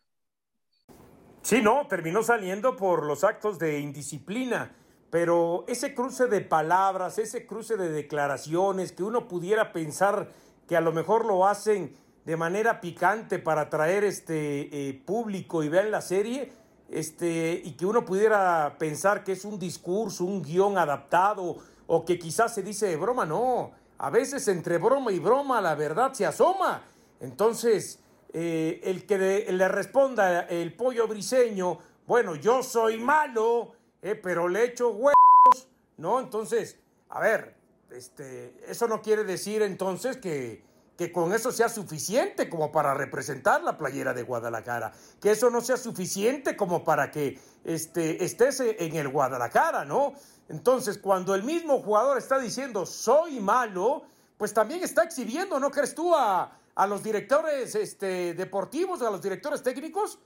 Sí, 1.42 1.62
no, 1.62 1.87
terminó 1.88 2.22
saliendo 2.22 2.77
por 2.77 3.07
los 3.07 3.25
actos 3.25 3.59
de 3.59 3.81
indisciplina 3.81 4.75
pero 5.11 5.64
ese 5.68 5.94
cruce 5.94 6.27
de 6.27 6.40
palabras, 6.40 7.18
ese 7.18 7.47
cruce 7.47 7.77
de 7.77 7.90
declaraciones 7.90 8.92
que 8.92 9.03
uno 9.03 9.27
pudiera 9.27 9.73
pensar 9.73 10.31
que 10.66 10.77
a 10.77 10.81
lo 10.81 10.92
mejor 10.92 11.25
lo 11.25 11.47
hacen 11.47 11.97
de 12.27 12.37
manera 12.37 12.81
picante 12.81 13.38
para 13.38 13.62
atraer 13.62 14.05
este 14.05 14.68
eh, 14.71 15.03
público 15.07 15.62
y 15.62 15.71
ver 15.71 15.87
la 15.87 16.03
serie, 16.03 16.53
este, 16.90 17.61
y 17.64 17.73
que 17.73 17.87
uno 17.87 18.05
pudiera 18.05 18.77
pensar 18.79 19.25
que 19.25 19.33
es 19.33 19.47
un 19.47 19.59
discurso, 19.59 20.25
un 20.25 20.42
guion 20.42 20.77
adaptado, 20.77 21.57
o 21.87 22.05
que 22.05 22.18
quizás 22.18 22.55
se 22.55 22.62
dice 22.62 22.87
de 22.87 22.97
broma, 22.97 23.25
no, 23.25 23.71
a 23.97 24.11
veces 24.11 24.47
entre 24.49 24.77
broma 24.77 25.11
y 25.11 25.18
broma 25.18 25.61
la 25.62 25.75
verdad 25.75 26.12
se 26.12 26.27
asoma. 26.27 26.83
Entonces, 27.18 27.99
eh, 28.35 28.81
el 28.85 29.07
que 29.07 29.47
le 29.51 29.68
responda 29.68 30.42
el 30.42 30.75
pollo 30.75 31.09
briseño, 31.09 31.79
bueno, 32.07 32.37
yo 32.37 32.62
soy 32.62 32.99
malo, 32.99 33.73
eh, 34.02 34.14
pero 34.14 34.48
le 34.48 34.64
echo 34.64 34.90
huevos, 34.90 35.68
¿no? 35.96 36.20
Entonces, 36.20 36.76
a 37.08 37.20
ver, 37.20 37.56
este, 37.90 38.54
eso 38.66 38.87
no 38.87 39.02
quiere 39.02 39.24
decir 39.24 39.62
entonces 39.62 40.16
que, 40.18 40.62
que 40.96 41.11
con 41.12 41.32
eso 41.32 41.52
sea 41.52 41.68
suficiente 41.68 42.48
como 42.48 42.72
para 42.72 42.94
representar 42.94 43.62
la 43.62 43.78
playera 43.78 44.12
de 44.12 44.22
Guadalajara, 44.22 44.92
que 45.20 45.30
eso 45.30 45.50
no 45.50 45.61
sea 45.61 45.76
suficiente 45.76 46.56
como 46.56 46.84
para 46.84 47.11
que 47.11 47.38
este, 47.64 48.24
estés 48.24 48.61
en 48.61 48.96
el 48.96 49.08
Guadalajara, 49.08 49.84
¿no? 49.84 50.14
Entonces, 50.48 50.98
cuando 50.98 51.34
el 51.34 51.42
mismo 51.42 51.80
jugador 51.80 52.18
está 52.18 52.38
diciendo 52.38 52.87
soy 52.87 53.40
malo, 53.40 54.04
pues 54.37 54.54
también 54.54 54.82
está 54.82 55.02
exhibiendo, 55.02 55.58
¿no 55.61 55.70
crees 55.70 55.94
tú, 55.94 56.14
a, 56.14 56.58
a 56.74 56.87
los 56.87 57.02
directores 57.02 57.74
este, 57.74 58.34
deportivos, 58.34 59.02
a 59.02 59.11
los 59.11 59.20
directores 59.20 59.62
técnicos? 59.62 60.18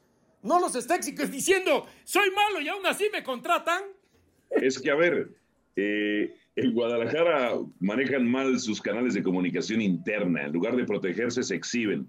No 0.42 0.61
los 0.61 0.74
está 0.74 0.98
diciendo, 0.98 1.87
soy 2.05 2.31
malo 2.31 2.61
y 2.61 2.68
aún 2.68 2.85
así 2.87 3.07
me 3.12 3.22
contratan. 3.22 3.83
Es 4.50 4.81
que, 4.81 4.90
a 4.90 4.94
ver, 4.94 5.31
eh, 5.76 6.35
en 6.57 6.74
Guadalajara 6.74 7.59
manejan 7.81 8.31
mal 8.31 8.59
sus 8.59 8.81
canales 8.81 9.14
de 9.14 9.22
comunicación 9.22 9.81
interna. 9.81 10.44
En 10.44 10.52
lugar 10.52 10.76
de 10.76 10.85
protegerse, 10.85 11.42
se 11.42 11.55
exhiben. 11.55 12.09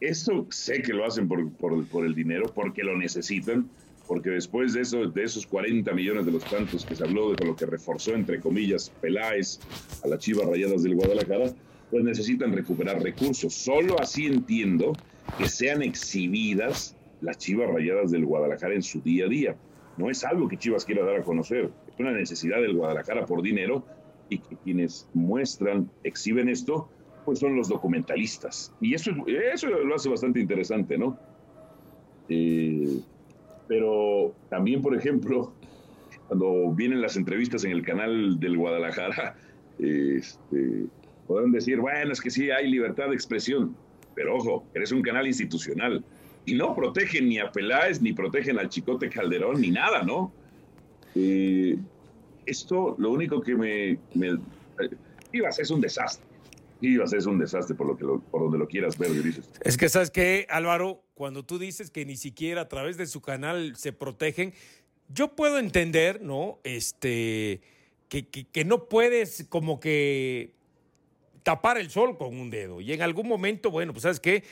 Eso 0.00 0.46
sé 0.50 0.80
que 0.82 0.92
lo 0.92 1.04
hacen 1.04 1.28
por, 1.28 1.52
por, 1.56 2.06
el 2.06 2.14
dinero, 2.14 2.50
porque 2.54 2.82
lo 2.82 2.96
necesitan, 2.96 3.70
porque 4.08 4.30
después 4.30 4.72
de, 4.72 4.80
eso, 4.80 5.06
de 5.06 5.22
esos 5.22 5.46
40 5.46 5.92
millones 5.92 6.24
de 6.24 6.32
los 6.32 6.44
tantos 6.44 6.86
que 6.86 6.96
se 6.96 7.04
habló, 7.04 7.34
de 7.34 7.44
lo 7.44 7.54
que 7.54 7.66
reforzó, 7.66 8.14
entre 8.14 8.40
comillas, 8.40 8.90
Peláez 9.02 9.60
a 10.02 10.08
las 10.08 10.18
Chivas 10.20 10.46
Rayadas 10.48 10.82
del 10.82 10.94
Guadalajara, 10.94 11.52
pues 11.90 12.02
necesitan 12.02 12.52
recuperar 12.52 13.02
recursos. 13.02 13.52
Solo 13.52 14.00
así 14.00 14.26
entiendo 14.26 14.94
que 15.38 15.48
sean 15.48 15.82
exhibidas 15.82 16.96
las 17.20 17.38
Chivas 17.38 17.68
Rayadas 17.70 18.10
del 18.10 18.24
Guadalajara 18.24 18.74
en 18.74 18.82
su 18.82 19.00
día 19.00 19.26
a 19.26 19.28
día. 19.28 19.56
No 19.96 20.10
es 20.10 20.24
algo 20.24 20.48
que 20.48 20.56
Chivas 20.56 20.84
quiera 20.84 21.04
dar 21.04 21.16
a 21.16 21.22
conocer, 21.22 21.70
es 21.88 21.98
una 21.98 22.12
necesidad 22.12 22.60
del 22.60 22.74
Guadalajara 22.74 23.26
por 23.26 23.42
dinero 23.42 23.84
y 24.28 24.38
que 24.38 24.56
quienes 24.56 25.08
muestran, 25.12 25.90
exhiben 26.04 26.48
esto, 26.48 26.88
pues 27.24 27.38
son 27.40 27.56
los 27.56 27.68
documentalistas. 27.68 28.72
Y 28.80 28.94
eso, 28.94 29.10
eso 29.26 29.68
lo 29.68 29.94
hace 29.94 30.08
bastante 30.08 30.40
interesante, 30.40 30.96
¿no? 30.96 31.18
Eh, 32.28 33.00
pero 33.66 34.34
también, 34.48 34.80
por 34.80 34.96
ejemplo, 34.96 35.52
cuando 36.28 36.72
vienen 36.72 37.02
las 37.02 37.16
entrevistas 37.16 37.64
en 37.64 37.72
el 37.72 37.84
canal 37.84 38.38
del 38.38 38.56
Guadalajara, 38.56 39.36
este, 39.78 40.86
podrán 41.26 41.52
decir, 41.52 41.80
bueno, 41.80 42.12
es 42.12 42.20
que 42.20 42.30
sí 42.30 42.50
hay 42.50 42.70
libertad 42.70 43.08
de 43.08 43.14
expresión. 43.14 43.76
Pero 44.14 44.36
ojo, 44.36 44.64
eres 44.74 44.92
un 44.92 45.02
canal 45.02 45.26
institucional. 45.26 46.04
Y 46.46 46.54
no 46.54 46.74
protegen 46.74 47.28
ni 47.28 47.38
a 47.38 47.50
Peláez, 47.50 48.00
ni 48.00 48.12
protegen 48.12 48.58
al 48.58 48.68
Chicote 48.68 49.08
Calderón, 49.08 49.60
ni 49.60 49.70
nada, 49.70 50.02
¿no? 50.02 50.32
Eh, 51.14 51.76
esto, 52.46 52.94
lo 52.98 53.10
único 53.10 53.40
que 53.40 53.54
me, 53.54 53.98
me 54.14 54.38
Ibas 55.32 55.58
es 55.58 55.70
un 55.70 55.80
desastre. 55.80 56.26
Ibas 56.80 57.12
es 57.12 57.26
un 57.26 57.38
desastre 57.38 57.74
por, 57.74 57.86
lo 57.86 57.96
que 57.96 58.04
por 58.30 58.40
donde 58.40 58.58
lo 58.58 58.66
quieras 58.66 58.96
ver, 58.96 59.10
dices. 59.22 59.48
Es 59.62 59.76
que, 59.76 59.88
¿sabes 59.88 60.10
qué, 60.10 60.46
Álvaro? 60.48 61.02
Cuando 61.14 61.44
tú 61.44 61.58
dices 61.58 61.90
que 61.90 62.06
ni 62.06 62.16
siquiera 62.16 62.62
a 62.62 62.68
través 62.68 62.96
de 62.96 63.06
su 63.06 63.20
canal 63.20 63.76
se 63.76 63.92
protegen, 63.92 64.54
yo 65.08 65.36
puedo 65.36 65.58
entender, 65.58 66.22
¿no? 66.22 66.58
Este, 66.64 67.60
que, 68.08 68.26
que 68.26 68.64
no 68.64 68.88
puedes 68.88 69.46
como 69.50 69.78
que 69.78 70.54
tapar 71.42 71.78
el 71.78 71.90
sol 71.90 72.16
con 72.16 72.38
un 72.38 72.50
dedo. 72.50 72.80
Y 72.80 72.92
en 72.92 73.02
algún 73.02 73.28
momento, 73.28 73.70
bueno, 73.70 73.92
pues 73.92 74.02
sabes 74.02 74.20
qué, 74.20 74.44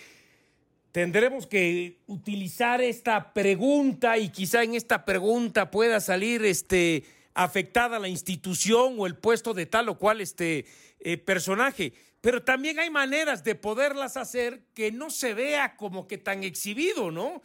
tendremos 0.92 1.46
que 1.46 1.98
utilizar 2.06 2.80
esta 2.80 3.32
pregunta 3.32 4.18
y 4.18 4.30
quizá 4.30 4.62
en 4.62 4.74
esta 4.74 5.04
pregunta 5.04 5.70
pueda 5.70 6.00
salir 6.00 6.44
este, 6.44 7.04
afectada 7.34 7.98
la 7.98 8.08
institución 8.08 8.96
o 8.98 9.06
el 9.06 9.16
puesto 9.16 9.54
de 9.54 9.66
tal 9.66 9.88
o 9.88 9.98
cual 9.98 10.20
este, 10.20 10.66
eh, 11.00 11.18
personaje. 11.18 11.92
Pero 12.20 12.42
también 12.42 12.78
hay 12.80 12.90
maneras 12.90 13.44
de 13.44 13.54
poderlas 13.54 14.16
hacer 14.16 14.62
que 14.74 14.90
no 14.90 15.10
se 15.10 15.34
vea 15.34 15.76
como 15.76 16.08
que 16.08 16.18
tan 16.18 16.42
exhibido, 16.42 17.10
¿no? 17.10 17.42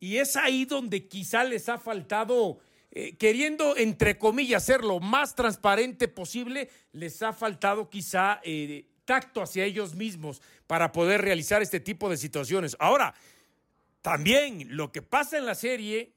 Y 0.00 0.16
es 0.16 0.36
ahí 0.36 0.64
donde 0.64 1.06
quizá 1.06 1.44
les 1.44 1.68
ha 1.68 1.78
faltado, 1.78 2.58
eh, 2.98 3.14
queriendo, 3.18 3.76
entre 3.76 4.16
comillas, 4.16 4.64
ser 4.64 4.82
lo 4.82 5.00
más 5.00 5.34
transparente 5.34 6.08
posible, 6.08 6.70
les 6.92 7.20
ha 7.20 7.34
faltado 7.34 7.90
quizá 7.90 8.40
eh, 8.42 8.86
tacto 9.04 9.42
hacia 9.42 9.66
ellos 9.66 9.94
mismos 9.94 10.40
para 10.66 10.92
poder 10.92 11.20
realizar 11.20 11.60
este 11.60 11.78
tipo 11.78 12.08
de 12.08 12.16
situaciones. 12.16 12.74
Ahora, 12.80 13.14
también 14.00 14.74
lo 14.74 14.92
que 14.92 15.02
pasa 15.02 15.36
en 15.36 15.44
la 15.44 15.54
serie, 15.54 16.14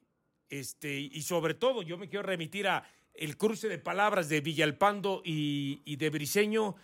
este, 0.49 0.97
y 0.97 1.21
sobre 1.23 1.53
todo 1.53 1.81
yo 1.81 1.97
me 1.97 2.07
quiero 2.07 2.23
remitir 2.23 2.69
a 2.69 2.89
el 3.13 3.35
cruce 3.35 3.67
de 3.67 3.77
palabras 3.77 4.29
de 4.29 4.39
Villalpando 4.39 5.21
y, 5.25 5.97
de 5.97 6.09
Briseño, 6.09 6.77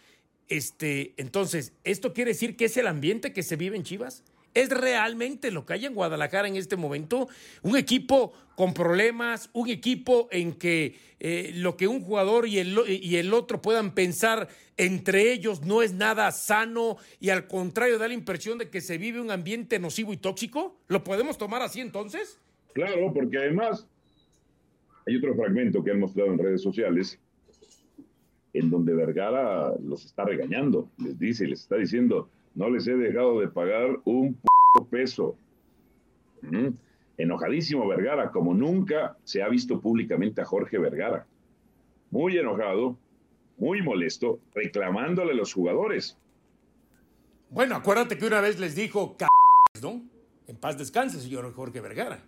este, 0.50 1.14
entonces, 1.16 1.72
¿esto 1.86 2.12
quiere 2.12 2.32
decir 2.32 2.58
que 2.58 2.66
es 2.66 2.76
el 2.76 2.88
ambiente 2.88 3.32
que 3.32 3.44
se 3.44 3.56
vive 3.56 3.78
en 3.78 3.84
Chivas? 3.84 4.26
¿Es 4.56 4.70
realmente 4.70 5.52
lo 5.52 5.65
que 5.65 5.74
hay 5.74 5.86
en 5.86 5.94
Guadalajara 5.94 6.48
en 6.48 6.56
este 6.56 6.78
momento? 6.78 7.28
Un 7.62 7.76
equipo 7.76 8.32
con 8.56 8.74
problemas, 8.74 9.50
un 9.52 9.70
equipo 9.70 10.30
en 10.32 10.54
que 10.54 10.96
eh, 11.20 11.52
lo 11.56 11.76
que 11.76 11.88
un 11.89 12.02
jugador 12.02 12.48
y 12.48 12.60
el, 12.60 12.80
y 12.88 13.18
el 13.18 13.34
otro 13.34 13.62
puedan 13.62 13.94
pensar 13.94 14.48
entre 14.78 15.34
ellos 15.34 15.62
no 15.65 15.82
es 15.82 15.94
nada 15.94 16.32
sano 16.32 16.96
y 17.20 17.30
al 17.30 17.48
contrario 17.48 17.98
da 17.98 18.08
la 18.08 18.13
impresión 18.13 18.58
de 18.58 18.70
que 18.70 18.80
se 18.80 18.98
vive 18.98 19.20
un 19.20 19.30
ambiente 19.30 19.78
nocivo 19.78 20.13
y 20.13 20.18
tóxico. 20.18 20.78
¿Lo 20.88 21.04
podemos 21.04 21.38
tomar 21.38 21.62
así 21.62 21.82
entonces? 21.82 22.39
Claro, 22.74 23.12
porque 23.13 23.38
además 23.38 23.86
hay 25.06 25.18
otro 25.18 25.36
fragmento 25.36 25.84
que 25.84 25.91
han 25.91 26.00
mostrado 26.00 26.32
en 26.32 26.39
redes 26.39 26.62
sociales 26.62 27.20
en 28.54 28.70
donde 28.70 28.94
Vergara 28.94 29.74
los 29.84 30.06
está 30.06 30.24
regañando, 30.24 30.89
les 30.98 31.20
dice, 31.20 31.46
les 31.46 31.62
está 31.62 31.76
diciendo, 31.76 32.30
no 32.56 32.70
les 32.70 32.88
he 32.88 32.96
dejado 32.96 33.39
de 33.39 33.48
pagar 33.50 34.00
un 34.06 34.39
peso. 34.89 35.38
¿Mm? 36.41 36.70
Enojadísimo 37.18 37.88
Vergara, 37.88 38.32
como 38.32 38.54
nunca 38.54 39.18
se 39.24 39.41
ha 39.41 39.50
visto 39.50 39.80
públicamente 39.80 40.41
a 40.41 40.46
Jorge 40.46 40.78
Vergara. 40.78 41.26
Muy 42.12 42.38
enojado, 42.38 42.98
muy 43.58 43.82
molesto, 43.82 44.39
reclamándole 44.54 45.32
a 45.32 45.36
los 45.36 45.54
jugadores. 45.54 46.18
Bueno, 47.50 47.76
acuérdate 47.76 48.18
que 48.18 48.26
una 48.26 48.41
vez 48.41 48.60
les 48.60 48.76
dijo, 48.76 49.15
¿no? 49.82 50.02
En 50.48 50.58
paz 50.58 50.78
descanse, 50.78 51.20
señor 51.20 51.52
Jorge 51.54 51.82
Vergara. 51.82 52.20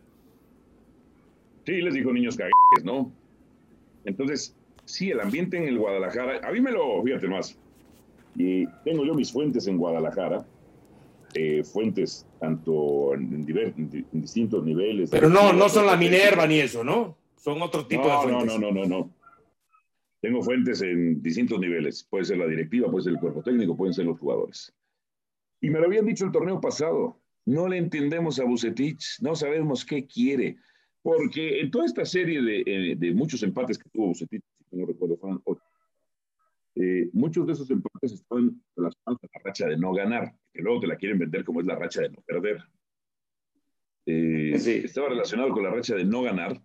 Sí, 1.65 1.81
les 1.81 1.93
dijo 1.93 2.13
niños 2.13 2.37
¿no? 2.83 3.11
Entonces, 4.05 4.55
sí, 4.85 5.11
el 5.11 5.19
ambiente 5.19 5.57
en 5.57 5.63
el 5.63 5.77
Guadalajara, 5.77 6.47
a 6.47 6.51
mí 6.51 6.61
me 6.61 6.71
lo, 6.71 7.03
fíjate 7.03 7.27
más, 7.27 7.59
y 8.37 8.67
tengo 8.85 9.03
yo 9.03 9.15
mis 9.15 9.31
fuentes 9.31 9.67
en 9.67 9.77
Guadalajara, 9.77 10.45
eh, 11.33 11.63
fuentes 11.63 12.27
tanto 12.39 13.15
en, 13.15 13.45
distintos 14.11 14.63
niveles. 14.63 15.09
Pero 15.09 15.27
no, 15.27 15.53
no 15.53 15.67
son 15.69 15.87
la 15.87 15.97
Minerva 15.97 16.45
ni 16.45 16.59
eso, 16.59 16.83
¿no? 16.83 17.17
Son 17.35 17.61
otro 17.61 17.87
tipo 17.87 18.03
de 18.03 18.17
fuentes. 18.17 18.45
No, 18.45 18.59
no, 18.59 18.71
no, 18.71 18.85
no, 18.85 18.85
no. 18.85 19.13
Tengo 20.21 20.41
fuentes 20.43 20.81
en 20.81 21.21
distintos 21.21 21.59
niveles. 21.59 22.03
Puede 22.03 22.25
ser 22.25 22.37
la 22.37 22.47
directiva, 22.47 22.89
puede 22.91 23.05
ser 23.05 23.13
el 23.13 23.19
cuerpo 23.19 23.41
técnico, 23.41 23.75
pueden 23.75 23.93
ser 23.93 24.05
los 24.05 24.19
jugadores. 24.19 24.73
Y 25.59 25.69
me 25.69 25.79
lo 25.79 25.85
habían 25.85 26.05
dicho 26.05 26.25
el 26.25 26.31
torneo 26.31 26.61
pasado. 26.61 27.19
No 27.45 27.67
le 27.67 27.77
entendemos 27.77 28.39
a 28.39 28.43
Bucetich, 28.43 29.19
no 29.21 29.35
sabemos 29.35 29.83
qué 29.83 30.05
quiere. 30.05 30.57
Porque 31.01 31.61
en 31.61 31.71
toda 31.71 31.85
esta 31.85 32.05
serie 32.05 32.41
de, 32.41 32.63
eh, 32.65 32.95
de 32.97 33.13
muchos 33.13 33.41
empates 33.41 33.77
que 33.77 33.89
tuvo 33.89 34.07
Bucetich, 34.07 34.43
no 34.71 34.85
recuerdo, 34.85 35.17
fueron 35.17 35.41
ocho. 35.45 35.63
Eh, 36.79 37.09
muchos 37.13 37.47
de 37.47 37.53
esos 37.53 37.69
empates 37.71 38.13
están 38.13 38.61
relacionados 38.75 39.19
con 39.19 39.29
la 39.33 39.41
racha 39.43 39.67
de 39.67 39.77
no 39.77 39.93
ganar, 39.93 40.35
que 40.53 40.61
luego 40.61 40.81
te 40.81 40.87
la 40.87 40.95
quieren 40.95 41.17
vender 41.17 41.43
como 41.43 41.59
es 41.59 41.65
la 41.65 41.75
racha 41.75 42.01
de 42.01 42.09
no 42.09 42.21
perder. 42.21 42.63
Eh, 44.05 44.51
estaba 44.53 45.09
relacionado 45.09 45.49
con 45.49 45.63
la 45.63 45.71
racha 45.71 45.95
de 45.95 46.05
no 46.05 46.21
ganar. 46.21 46.61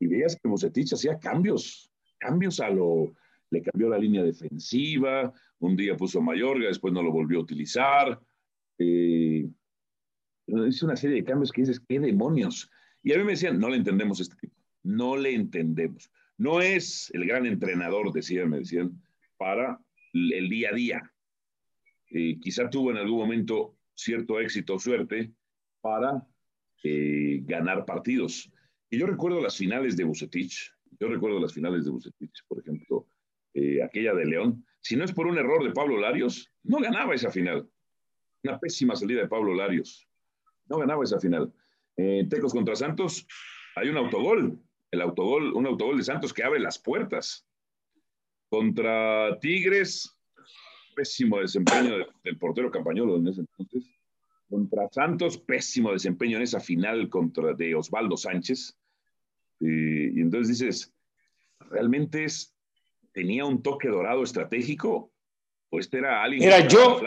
Y 0.00 0.08
veías 0.08 0.36
que 0.36 0.48
Mocetich 0.48 0.92
hacía 0.92 1.18
cambios, 1.18 1.90
cambios 2.18 2.58
a 2.58 2.68
lo. 2.68 3.14
Le 3.50 3.62
cambió 3.62 3.88
la 3.88 3.98
línea 3.98 4.24
defensiva, 4.24 5.32
un 5.60 5.76
día 5.76 5.96
puso 5.96 6.18
a 6.18 6.22
Mayorga, 6.22 6.66
después 6.66 6.92
no 6.92 7.02
lo 7.02 7.12
volvió 7.12 7.38
a 7.38 7.42
utilizar. 7.42 8.20
Eh, 8.78 9.48
hizo 10.46 10.86
una 10.86 10.96
serie 10.96 11.16
de 11.18 11.24
cambios 11.24 11.52
que 11.52 11.60
dices, 11.60 11.80
¿qué 11.88 12.00
demonios? 12.00 12.68
Y 13.04 13.12
a 13.12 13.18
mí 13.18 13.22
me 13.22 13.32
decían, 13.32 13.60
no 13.60 13.68
le 13.68 13.76
entendemos 13.76 14.18
este 14.18 14.34
tipo, 14.34 14.56
no 14.82 15.16
le 15.16 15.32
entendemos. 15.32 16.10
No 16.36 16.60
es 16.60 17.10
el 17.14 17.26
gran 17.26 17.46
entrenador, 17.46 18.12
decían, 18.12 18.50
me 18.50 18.58
decían, 18.58 19.00
para 19.36 19.78
el 20.12 20.48
día 20.48 20.70
a 20.70 20.74
día. 20.74 21.12
Eh, 22.10 22.38
quizá 22.40 22.70
tuvo 22.70 22.90
en 22.90 22.96
algún 22.96 23.18
momento 23.18 23.76
cierto 23.94 24.40
éxito 24.40 24.74
o 24.74 24.78
suerte 24.78 25.32
para 25.80 26.26
eh, 26.82 27.40
ganar 27.42 27.84
partidos. 27.84 28.50
Y 28.90 28.98
yo 28.98 29.06
recuerdo 29.06 29.40
las 29.40 29.56
finales 29.56 29.96
de 29.96 30.04
Bucetich, 30.04 30.72
yo 31.00 31.08
recuerdo 31.08 31.40
las 31.40 31.52
finales 31.52 31.84
de 31.84 31.90
Bucetich, 31.90 32.44
por 32.46 32.60
ejemplo, 32.60 33.08
eh, 33.54 33.82
aquella 33.82 34.14
de 34.14 34.26
León. 34.26 34.64
Si 34.80 34.96
no 34.96 35.04
es 35.04 35.12
por 35.12 35.26
un 35.26 35.38
error 35.38 35.64
de 35.64 35.72
Pablo 35.72 35.98
Larios, 35.98 36.52
no 36.62 36.78
ganaba 36.78 37.14
esa 37.14 37.30
final. 37.30 37.68
Una 38.42 38.58
pésima 38.58 38.94
salida 38.94 39.22
de 39.22 39.28
Pablo 39.28 39.54
Larios. 39.54 40.06
No 40.68 40.78
ganaba 40.78 41.04
esa 41.04 41.18
final. 41.18 41.52
Tecos 41.96 42.52
contra 42.52 42.74
Santos, 42.74 43.24
hay 43.76 43.88
un 43.88 43.96
autogol 43.96 44.60
el 44.94 45.02
autogol, 45.02 45.52
un 45.52 45.66
autogol 45.66 45.98
de 45.98 46.04
Santos 46.04 46.32
que 46.32 46.42
abre 46.42 46.60
las 46.60 46.78
puertas. 46.78 47.46
Contra 48.48 49.38
Tigres, 49.40 50.16
pésimo 50.94 51.40
desempeño 51.40 51.96
del, 52.22 52.38
portero 52.38 52.70
Campañolo 52.70 53.16
en 53.16 53.28
ese 53.28 53.40
entonces. 53.40 53.84
Contra 54.48 54.88
Santos, 54.90 55.38
pésimo 55.38 55.92
desempeño 55.92 56.36
en 56.36 56.44
esa 56.44 56.60
final 56.60 57.08
contra 57.08 57.54
de 57.54 57.74
Osvaldo 57.74 58.16
Sánchez. 58.16 58.78
Y, 59.60 60.20
entonces 60.20 60.58
dices, 60.58 60.94
¿realmente 61.70 62.24
es, 62.24 62.54
tenía 63.12 63.44
un 63.44 63.62
toque 63.62 63.88
dorado 63.88 64.22
estratégico? 64.22 65.12
¿O 65.70 65.78
este 65.80 65.98
era 65.98 66.22
alguien? 66.22 66.44
Era 66.44 66.66
yo. 66.68 67.00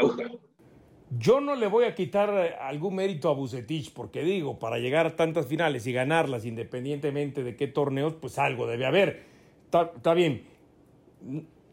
Yo 1.09 1.39
no 1.39 1.55
le 1.55 1.67
voy 1.67 1.85
a 1.85 1.95
quitar 1.95 2.29
eh, 2.33 2.55
algún 2.59 2.95
mérito 2.95 3.29
a 3.29 3.33
Bucetich, 3.33 3.93
porque 3.93 4.23
digo, 4.23 4.59
para 4.59 4.77
llegar 4.77 5.05
a 5.05 5.15
tantas 5.15 5.47
finales 5.47 5.87
y 5.87 5.93
ganarlas 5.93 6.45
independientemente 6.45 7.43
de 7.43 7.55
qué 7.55 7.67
torneos, 7.67 8.13
pues 8.19 8.37
algo 8.37 8.67
debe 8.67 8.85
haber. 8.85 9.23
Está, 9.65 10.13
bien. 10.13 10.43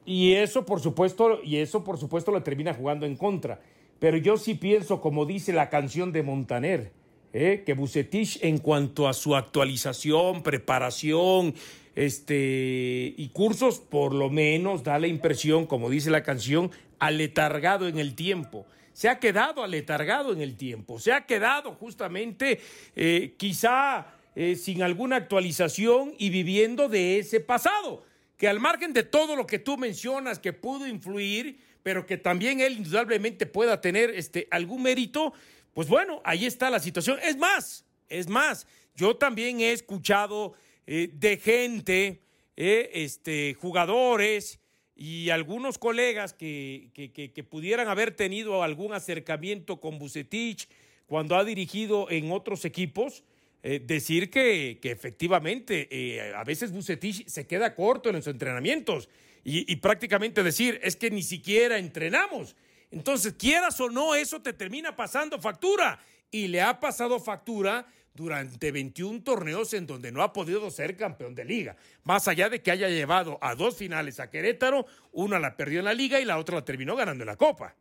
Y 0.05 0.35
eso, 0.35 0.65
por 0.65 0.81
supuesto, 0.81 1.41
y 1.43 1.57
eso, 1.57 1.83
por 1.83 1.99
supuesto, 1.99 2.31
lo 2.31 2.43
termina 2.45 2.75
jugando 2.75 3.07
en 3.07 3.17
contra. 3.17 3.61
Pero 3.99 4.17
yo 4.19 4.37
sí 4.37 4.55
pienso, 4.55 5.01
como 5.01 5.27
dice 5.27 5.53
la 5.53 5.69
canción 5.69 6.13
de 6.13 6.23
Montaner, 6.23 6.93
¿eh? 7.33 7.65
que 7.67 7.75
Bucetich, 7.75 8.39
en 8.43 8.59
cuanto 8.59 9.09
a 9.09 9.15
su 9.15 9.35
actualización, 9.35 10.43
preparación, 10.45 11.55
este, 11.97 13.15
y 13.17 13.31
cursos, 13.33 13.81
por 13.81 14.15
lo 14.15 14.31
menos 14.31 14.85
da 14.85 14.99
la 14.99 15.09
impresión, 15.09 15.67
como 15.67 15.91
dice 15.91 16.11
la 16.11 16.23
canción, 16.23 16.71
aletargado 17.01 17.89
en 17.89 17.99
el 17.99 18.15
tiempo 18.15 18.67
se 18.95 19.09
ha 19.09 19.19
quedado 19.19 19.63
aletargado 19.63 20.33
en 20.33 20.41
el 20.41 20.57
tiempo, 20.57 20.99
se 20.99 21.13
ha 21.13 21.27
quedado 21.27 21.75
justamente 21.75 22.61
eh, 22.95 23.35
quizá 23.37 24.07
eh, 24.37 24.57
sin 24.57 24.83
alguna 24.83 25.17
actualización 25.17 26.15
y 26.17 26.31
viviendo 26.31 26.89
de 26.89 27.19
ese 27.19 27.41
pasado, 27.41 28.05
que 28.39 28.49
al 28.49 28.61
margen 28.61 28.93
de 28.93 29.03
todo 29.03 29.37
lo 29.37 29.47
que 29.47 29.59
tú 29.59 29.77
mencionas 29.77 30.39
que 30.39 30.53
pudo 30.53 30.87
influir, 30.87 31.59
pero 31.83 32.07
que 32.07 32.17
también 32.17 32.61
él 32.61 32.79
indudablemente 32.79 33.47
pueda 33.47 33.81
tener 33.81 34.11
este, 34.11 34.47
algún 34.51 34.83
mérito, 34.83 35.35
pues 35.75 35.89
bueno, 35.89 36.23
ahí 36.25 36.47
está 36.47 36.71
la 36.71 36.79
situación. 36.79 37.19
Es 37.23 37.37
más, 37.37 37.85
es 38.09 38.29
más, 38.29 38.67
yo 38.95 39.17
también 39.17 39.61
he 39.61 39.73
escuchado 39.73 40.55
eh, 40.87 41.11
de 41.13 41.37
gente, 41.37 42.21
este, 42.57 43.55
jugadores, 43.55 44.61
y 44.97 45.31
algunos 45.31 45.79
colegas 45.79 46.33
que, 46.33 47.47
pudieran 47.51 47.89
haber 47.89 48.15
tenido 48.15 48.63
algún 48.63 48.93
acercamiento 48.93 49.81
con 49.81 49.99
Bucetich 49.99 50.69
cuando 51.07 51.37
ha 51.37 51.45
dirigido 51.45 52.11
en 52.11 52.31
otros 52.31 52.65
equipos, 52.65 53.25
eh, 53.63 53.81
decir 53.85 54.31
que, 54.31 54.79
efectivamente 54.83 55.89
eh, 55.91 56.33
a 56.35 56.45
veces 56.45 56.71
Bucetich 56.71 57.27
se 57.27 57.47
queda 57.47 57.75
corto 57.75 58.09
en 58.09 58.17
los 58.17 58.27
entrenamientos 58.27 59.09
y, 59.43 59.77
prácticamente 59.77 60.43
decir 60.43 60.81
es 60.83 60.97
que 60.97 61.11
ni 61.11 61.23
siquiera 61.23 61.79
entrenamos. 61.79 62.57
Entonces, 62.91 63.35
quieras 63.35 63.79
o 63.81 63.91
no, 63.91 64.15
eso 64.15 64.41
te 64.41 64.53
termina 64.53 64.97
pasando 64.97 65.39
factura 65.39 66.01
y 66.31 66.49
le 66.49 66.63
ha 66.63 66.81
pasado 66.81 67.21
factura 67.21 67.87
durante 68.15 68.71
21 68.71 69.23
torneos 69.25 69.75
en 69.75 69.87
donde 69.87 70.13
no 70.13 70.23
ha 70.23 70.33
podido 70.33 70.71
ser 70.71 70.97
campeón 70.97 71.35
de 71.35 71.45
liga. 71.45 71.77
Más 72.05 72.29
allá 72.29 72.49
de 72.49 72.63
que 72.63 72.71
haya 72.71 72.89
llevado 72.89 73.39
a 73.43 73.57
dos 73.57 73.77
finales 73.77 74.21
a 74.21 74.31
Querétaro, 74.31 74.87
una 75.13 75.41
la 75.41 75.57
perdió 75.57 75.81
en 75.81 75.87
la 75.87 75.95
liga 75.95 76.21
y 76.21 76.25
la 76.25 76.39
otra 76.39 76.57
la 76.57 76.65
terminó 76.65 76.95
ganando 76.95 77.25
en 77.25 77.27
la 77.27 77.37
Copa. 77.37 77.75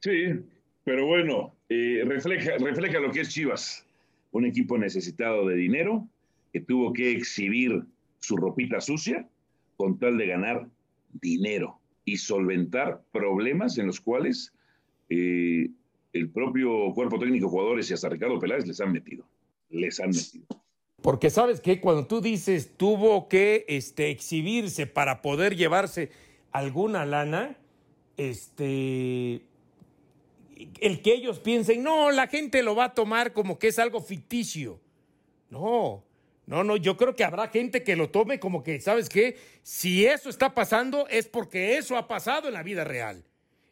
Sí, 0.00 0.32
pero 0.82 1.06
bueno, 1.06 1.54
eh, 1.68 2.02
refleja, 2.06 2.56
lo 3.00 3.12
que 3.12 3.20
es 3.20 3.28
Chivas. 3.28 3.86
Un 4.32 4.46
equipo 4.46 4.78
necesitado 4.78 5.46
de 5.46 5.56
dinero 5.56 6.08
que 6.52 6.60
tuvo 6.60 6.92
que 6.92 7.12
exhibir 7.12 7.82
su 8.18 8.36
ropita 8.36 8.80
sucia 8.80 9.28
con 9.76 9.98
tal 9.98 10.16
de 10.16 10.26
ganar 10.26 10.66
dinero 11.20 11.78
y 12.06 12.16
solventar 12.16 13.02
problemas 13.12 13.76
en 13.76 13.88
los 13.88 14.00
cuales 14.00 14.54
eh, 15.10 15.68
el 16.12 16.30
propio 16.30 16.92
cuerpo 16.94 17.18
técnico, 17.18 17.48
jugadores 17.48 17.90
y 17.90 17.94
hasta 17.94 18.08
Ricardo 18.08 18.38
Peláez 18.38 18.66
les 18.66 18.80
han 18.80 18.92
metido. 18.92 19.24
Les 19.70 19.98
han 20.00 20.10
metido. 20.10 20.46
Porque 21.00 21.30
sabes 21.30 21.60
que 21.60 21.80
cuando 21.80 22.06
tú 22.06 22.20
dices 22.20 22.76
tuvo 22.76 23.28
que 23.28 23.64
este, 23.68 24.10
exhibirse 24.10 24.86
para 24.86 25.22
poder 25.22 25.56
llevarse 25.56 26.10
alguna 26.52 27.04
lana, 27.04 27.56
este, 28.16 29.42
el 30.80 31.02
que 31.02 31.14
ellos 31.14 31.40
piensen, 31.40 31.82
no, 31.82 32.10
la 32.10 32.28
gente 32.28 32.62
lo 32.62 32.76
va 32.76 32.84
a 32.84 32.94
tomar 32.94 33.32
como 33.32 33.58
que 33.58 33.68
es 33.68 33.78
algo 33.78 34.00
ficticio. 34.00 34.80
No, 35.50 36.04
no, 36.46 36.62
no, 36.62 36.76
yo 36.76 36.96
creo 36.96 37.16
que 37.16 37.24
habrá 37.24 37.48
gente 37.48 37.82
que 37.82 37.96
lo 37.96 38.10
tome 38.10 38.38
como 38.38 38.62
que, 38.62 38.80
¿sabes 38.80 39.08
qué? 39.08 39.36
Si 39.62 40.06
eso 40.06 40.28
está 40.28 40.54
pasando 40.54 41.08
es 41.08 41.26
porque 41.26 41.78
eso 41.78 41.96
ha 41.96 42.06
pasado 42.06 42.48
en 42.48 42.54
la 42.54 42.62
vida 42.62 42.84
real. 42.84 43.24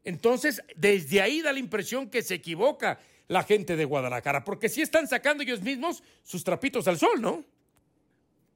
Entonces, 0.04 0.62
desde 0.76 1.20
ahí 1.20 1.42
da 1.42 1.52
la 1.52 1.58
impresión 1.58 2.08
que 2.08 2.22
se 2.22 2.34
equivoca 2.34 2.98
la 3.28 3.42
gente 3.44 3.76
de 3.76 3.84
Guadalajara, 3.84 4.44
porque 4.44 4.68
sí 4.68 4.82
están 4.82 5.06
sacando 5.06 5.42
ellos 5.42 5.62
mismos 5.62 6.02
sus 6.22 6.42
trapitos 6.42 6.88
al 6.88 6.98
sol, 6.98 7.20
¿no? 7.20 7.44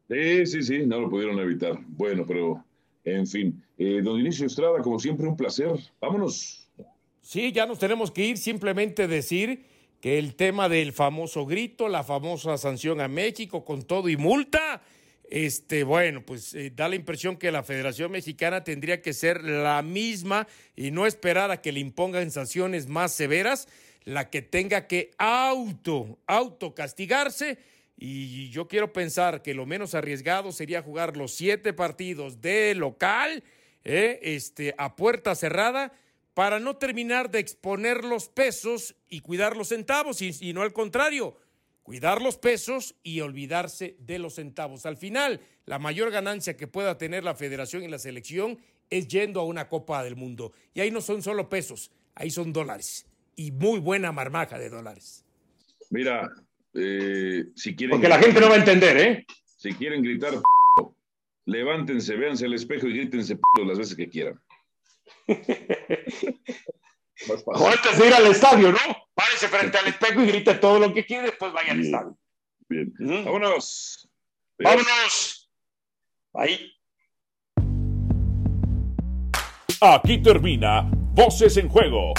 Sí, 0.09 0.47
sí, 0.47 0.63
sí, 0.63 0.87
no 0.87 1.01
lo 1.01 1.09
pudieron 1.09 1.39
evitar. 1.39 1.79
Bueno, 1.87 2.25
pero, 2.27 2.65
en 3.05 3.27
fin, 3.27 3.63
eh, 3.79 4.01
don 4.03 4.19
Inicio 4.19 4.47
Estrada, 4.47 4.81
como 4.81 4.99
siempre, 4.99 5.27
un 5.27 5.37
placer. 5.37 5.73
Vámonos. 6.01 6.69
Sí, 7.21 7.53
ya 7.53 7.67
nos 7.67 7.79
tenemos 7.79 8.11
que 8.11 8.27
ir, 8.27 8.37
simplemente 8.37 9.07
decir 9.07 9.65
que 10.01 10.19
el 10.19 10.35
tema 10.35 10.69
del 10.69 10.93
famoso 10.93 11.47
grito, 11.47 11.89
la 11.89 12.05
famosa 12.05 12.59
sanción 12.59 13.01
a 13.01 13.09
México 13.09 13.65
con 13.65 13.83
todo 13.85 14.11
y 14.11 14.17
multa, 14.17 14.83
este, 15.31 15.85
bueno, 15.85 16.25
pues 16.25 16.55
eh, 16.55 16.73
da 16.75 16.89
la 16.89 16.97
impresión 16.97 17.37
que 17.37 17.51
la 17.51 17.63
Federación 17.63 18.13
Mexicana 18.13 18.65
tendría 18.65 19.03
que 19.03 19.13
ser 19.13 19.43
la 19.43 19.83
misma 19.83 20.47
y 20.77 20.91
no 20.91 21.07
esperar 21.07 21.51
a 21.51 21.61
que 21.61 21.73
le 21.73 21.81
impongan 21.81 22.31
sanciones 22.31 22.89
más 22.89 23.13
severas, 23.13 23.69
la 24.05 24.31
que 24.31 24.43
tenga 24.43 24.87
que 24.87 25.13
auto, 25.19 26.19
auto 26.27 26.75
castigarse. 26.75 27.59
Y 27.97 28.51
yo 28.51 28.69
quiero 28.69 28.93
pensar 28.93 29.43
que 29.43 29.55
lo 29.55 29.67
menos 29.67 29.95
arriesgado 29.95 30.53
sería 30.53 30.83
jugar 30.83 31.17
los 31.17 31.33
siete 31.35 31.73
partidos 31.73 32.41
de 32.41 32.75
local, 32.75 33.45
eh, 33.85 34.19
este, 34.23 34.75
a 34.79 34.97
puerta 34.97 35.35
cerrada, 35.35 35.93
para 36.35 36.59
no 36.59 36.77
terminar 36.77 37.31
de 37.31 37.39
exponer 37.39 38.05
los 38.05 38.29
pesos 38.29 38.97
y 39.09 39.21
cuidar 39.21 39.57
los 39.57 39.69
centavos, 39.69 40.21
y, 40.21 40.53
no 40.53 40.63
al 40.63 40.73
contrario, 40.73 41.37
cuidar 41.85 42.21
los 42.21 42.39
pesos 42.39 42.97
y 43.05 43.21
olvidarse 43.21 43.95
de 44.01 44.19
los 44.19 44.35
centavos. 44.35 44.87
Al 44.87 44.97
final, 44.97 45.41
la 45.67 45.79
mayor 45.79 46.11
ganancia 46.11 46.57
que 46.57 46.67
pueda 46.67 46.99
tener 46.99 47.23
la 47.23 47.37
federación 47.37 47.85
y 47.85 47.89
la 47.89 47.99
selección 47.99 48.59
es 48.91 49.07
yendo 49.07 49.41
a 49.41 49.45
una 49.45 49.69
Copa 49.69 50.03
del 50.03 50.17
Mundo. 50.17 50.53
Y 50.73 50.81
ahí 50.81 50.91
no 50.91 51.01
son 51.01 51.23
solo 51.23 51.49
pesos, 51.49 51.93
ahí 52.15 52.31
son 52.31 52.53
dólares. 52.53 53.07
Y 53.37 53.53
muy 53.53 53.79
buena 53.81 54.11
marmaja 54.13 54.59
de 54.59 54.71
dólares. 54.71 55.25
Mira, 55.91 56.29
eh, 56.73 57.45
si 57.55 57.77
quieren... 57.77 57.97
Porque 57.97 58.09
la 58.09 58.19
gente 58.19 58.41
no 58.41 58.49
va 58.49 58.55
a 58.55 58.59
entender, 58.59 58.97
¿eh? 58.97 59.27
Si 59.57 59.75
quieren 59.75 60.03
gritar, 60.03 60.41
levántense, 61.45 62.17
véanse 62.17 62.47
al 62.47 62.55
espejo 62.55 62.89
y 62.89 62.95
grítense 62.95 63.39
las 63.67 63.79
veces 63.79 63.95
que 63.95 64.09
quieran. 64.09 64.41
o 67.45 67.69
antes 67.69 67.99
de 67.99 68.07
ir 68.07 68.15
al 68.15 68.27
estadio, 68.27 68.73
¿no? 68.73 69.04
Párese 69.15 69.49
frente 69.49 69.79
al 69.79 69.87
espejo 69.87 70.23
y 70.23 70.27
grite 70.27 70.55
todo 70.55 70.79
lo 70.79 70.93
que 70.93 71.07
quiere, 71.07 71.29
después 71.29 71.53
vaya 71.53 71.73
al 71.73 71.81
estadio. 71.81 72.19
Bien. 72.69 72.93
Vámonos. 73.25 74.09
Vámonos. 74.59 75.51
Ahí. 76.33 76.73
Aquí 79.81 80.23
termina 80.23 80.89
Voces 81.15 81.57
en 81.59 81.69
Juego. 81.69 82.15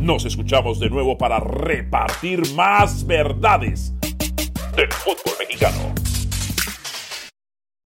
Nos 0.00 0.24
escuchamos 0.24 0.80
de 0.80 0.88
nuevo 0.88 1.18
para 1.18 1.40
repartir 1.40 2.40
más 2.54 3.06
verdades 3.06 3.92
del 4.76 4.92
fútbol 4.92 5.34
mexicano. 5.40 6.03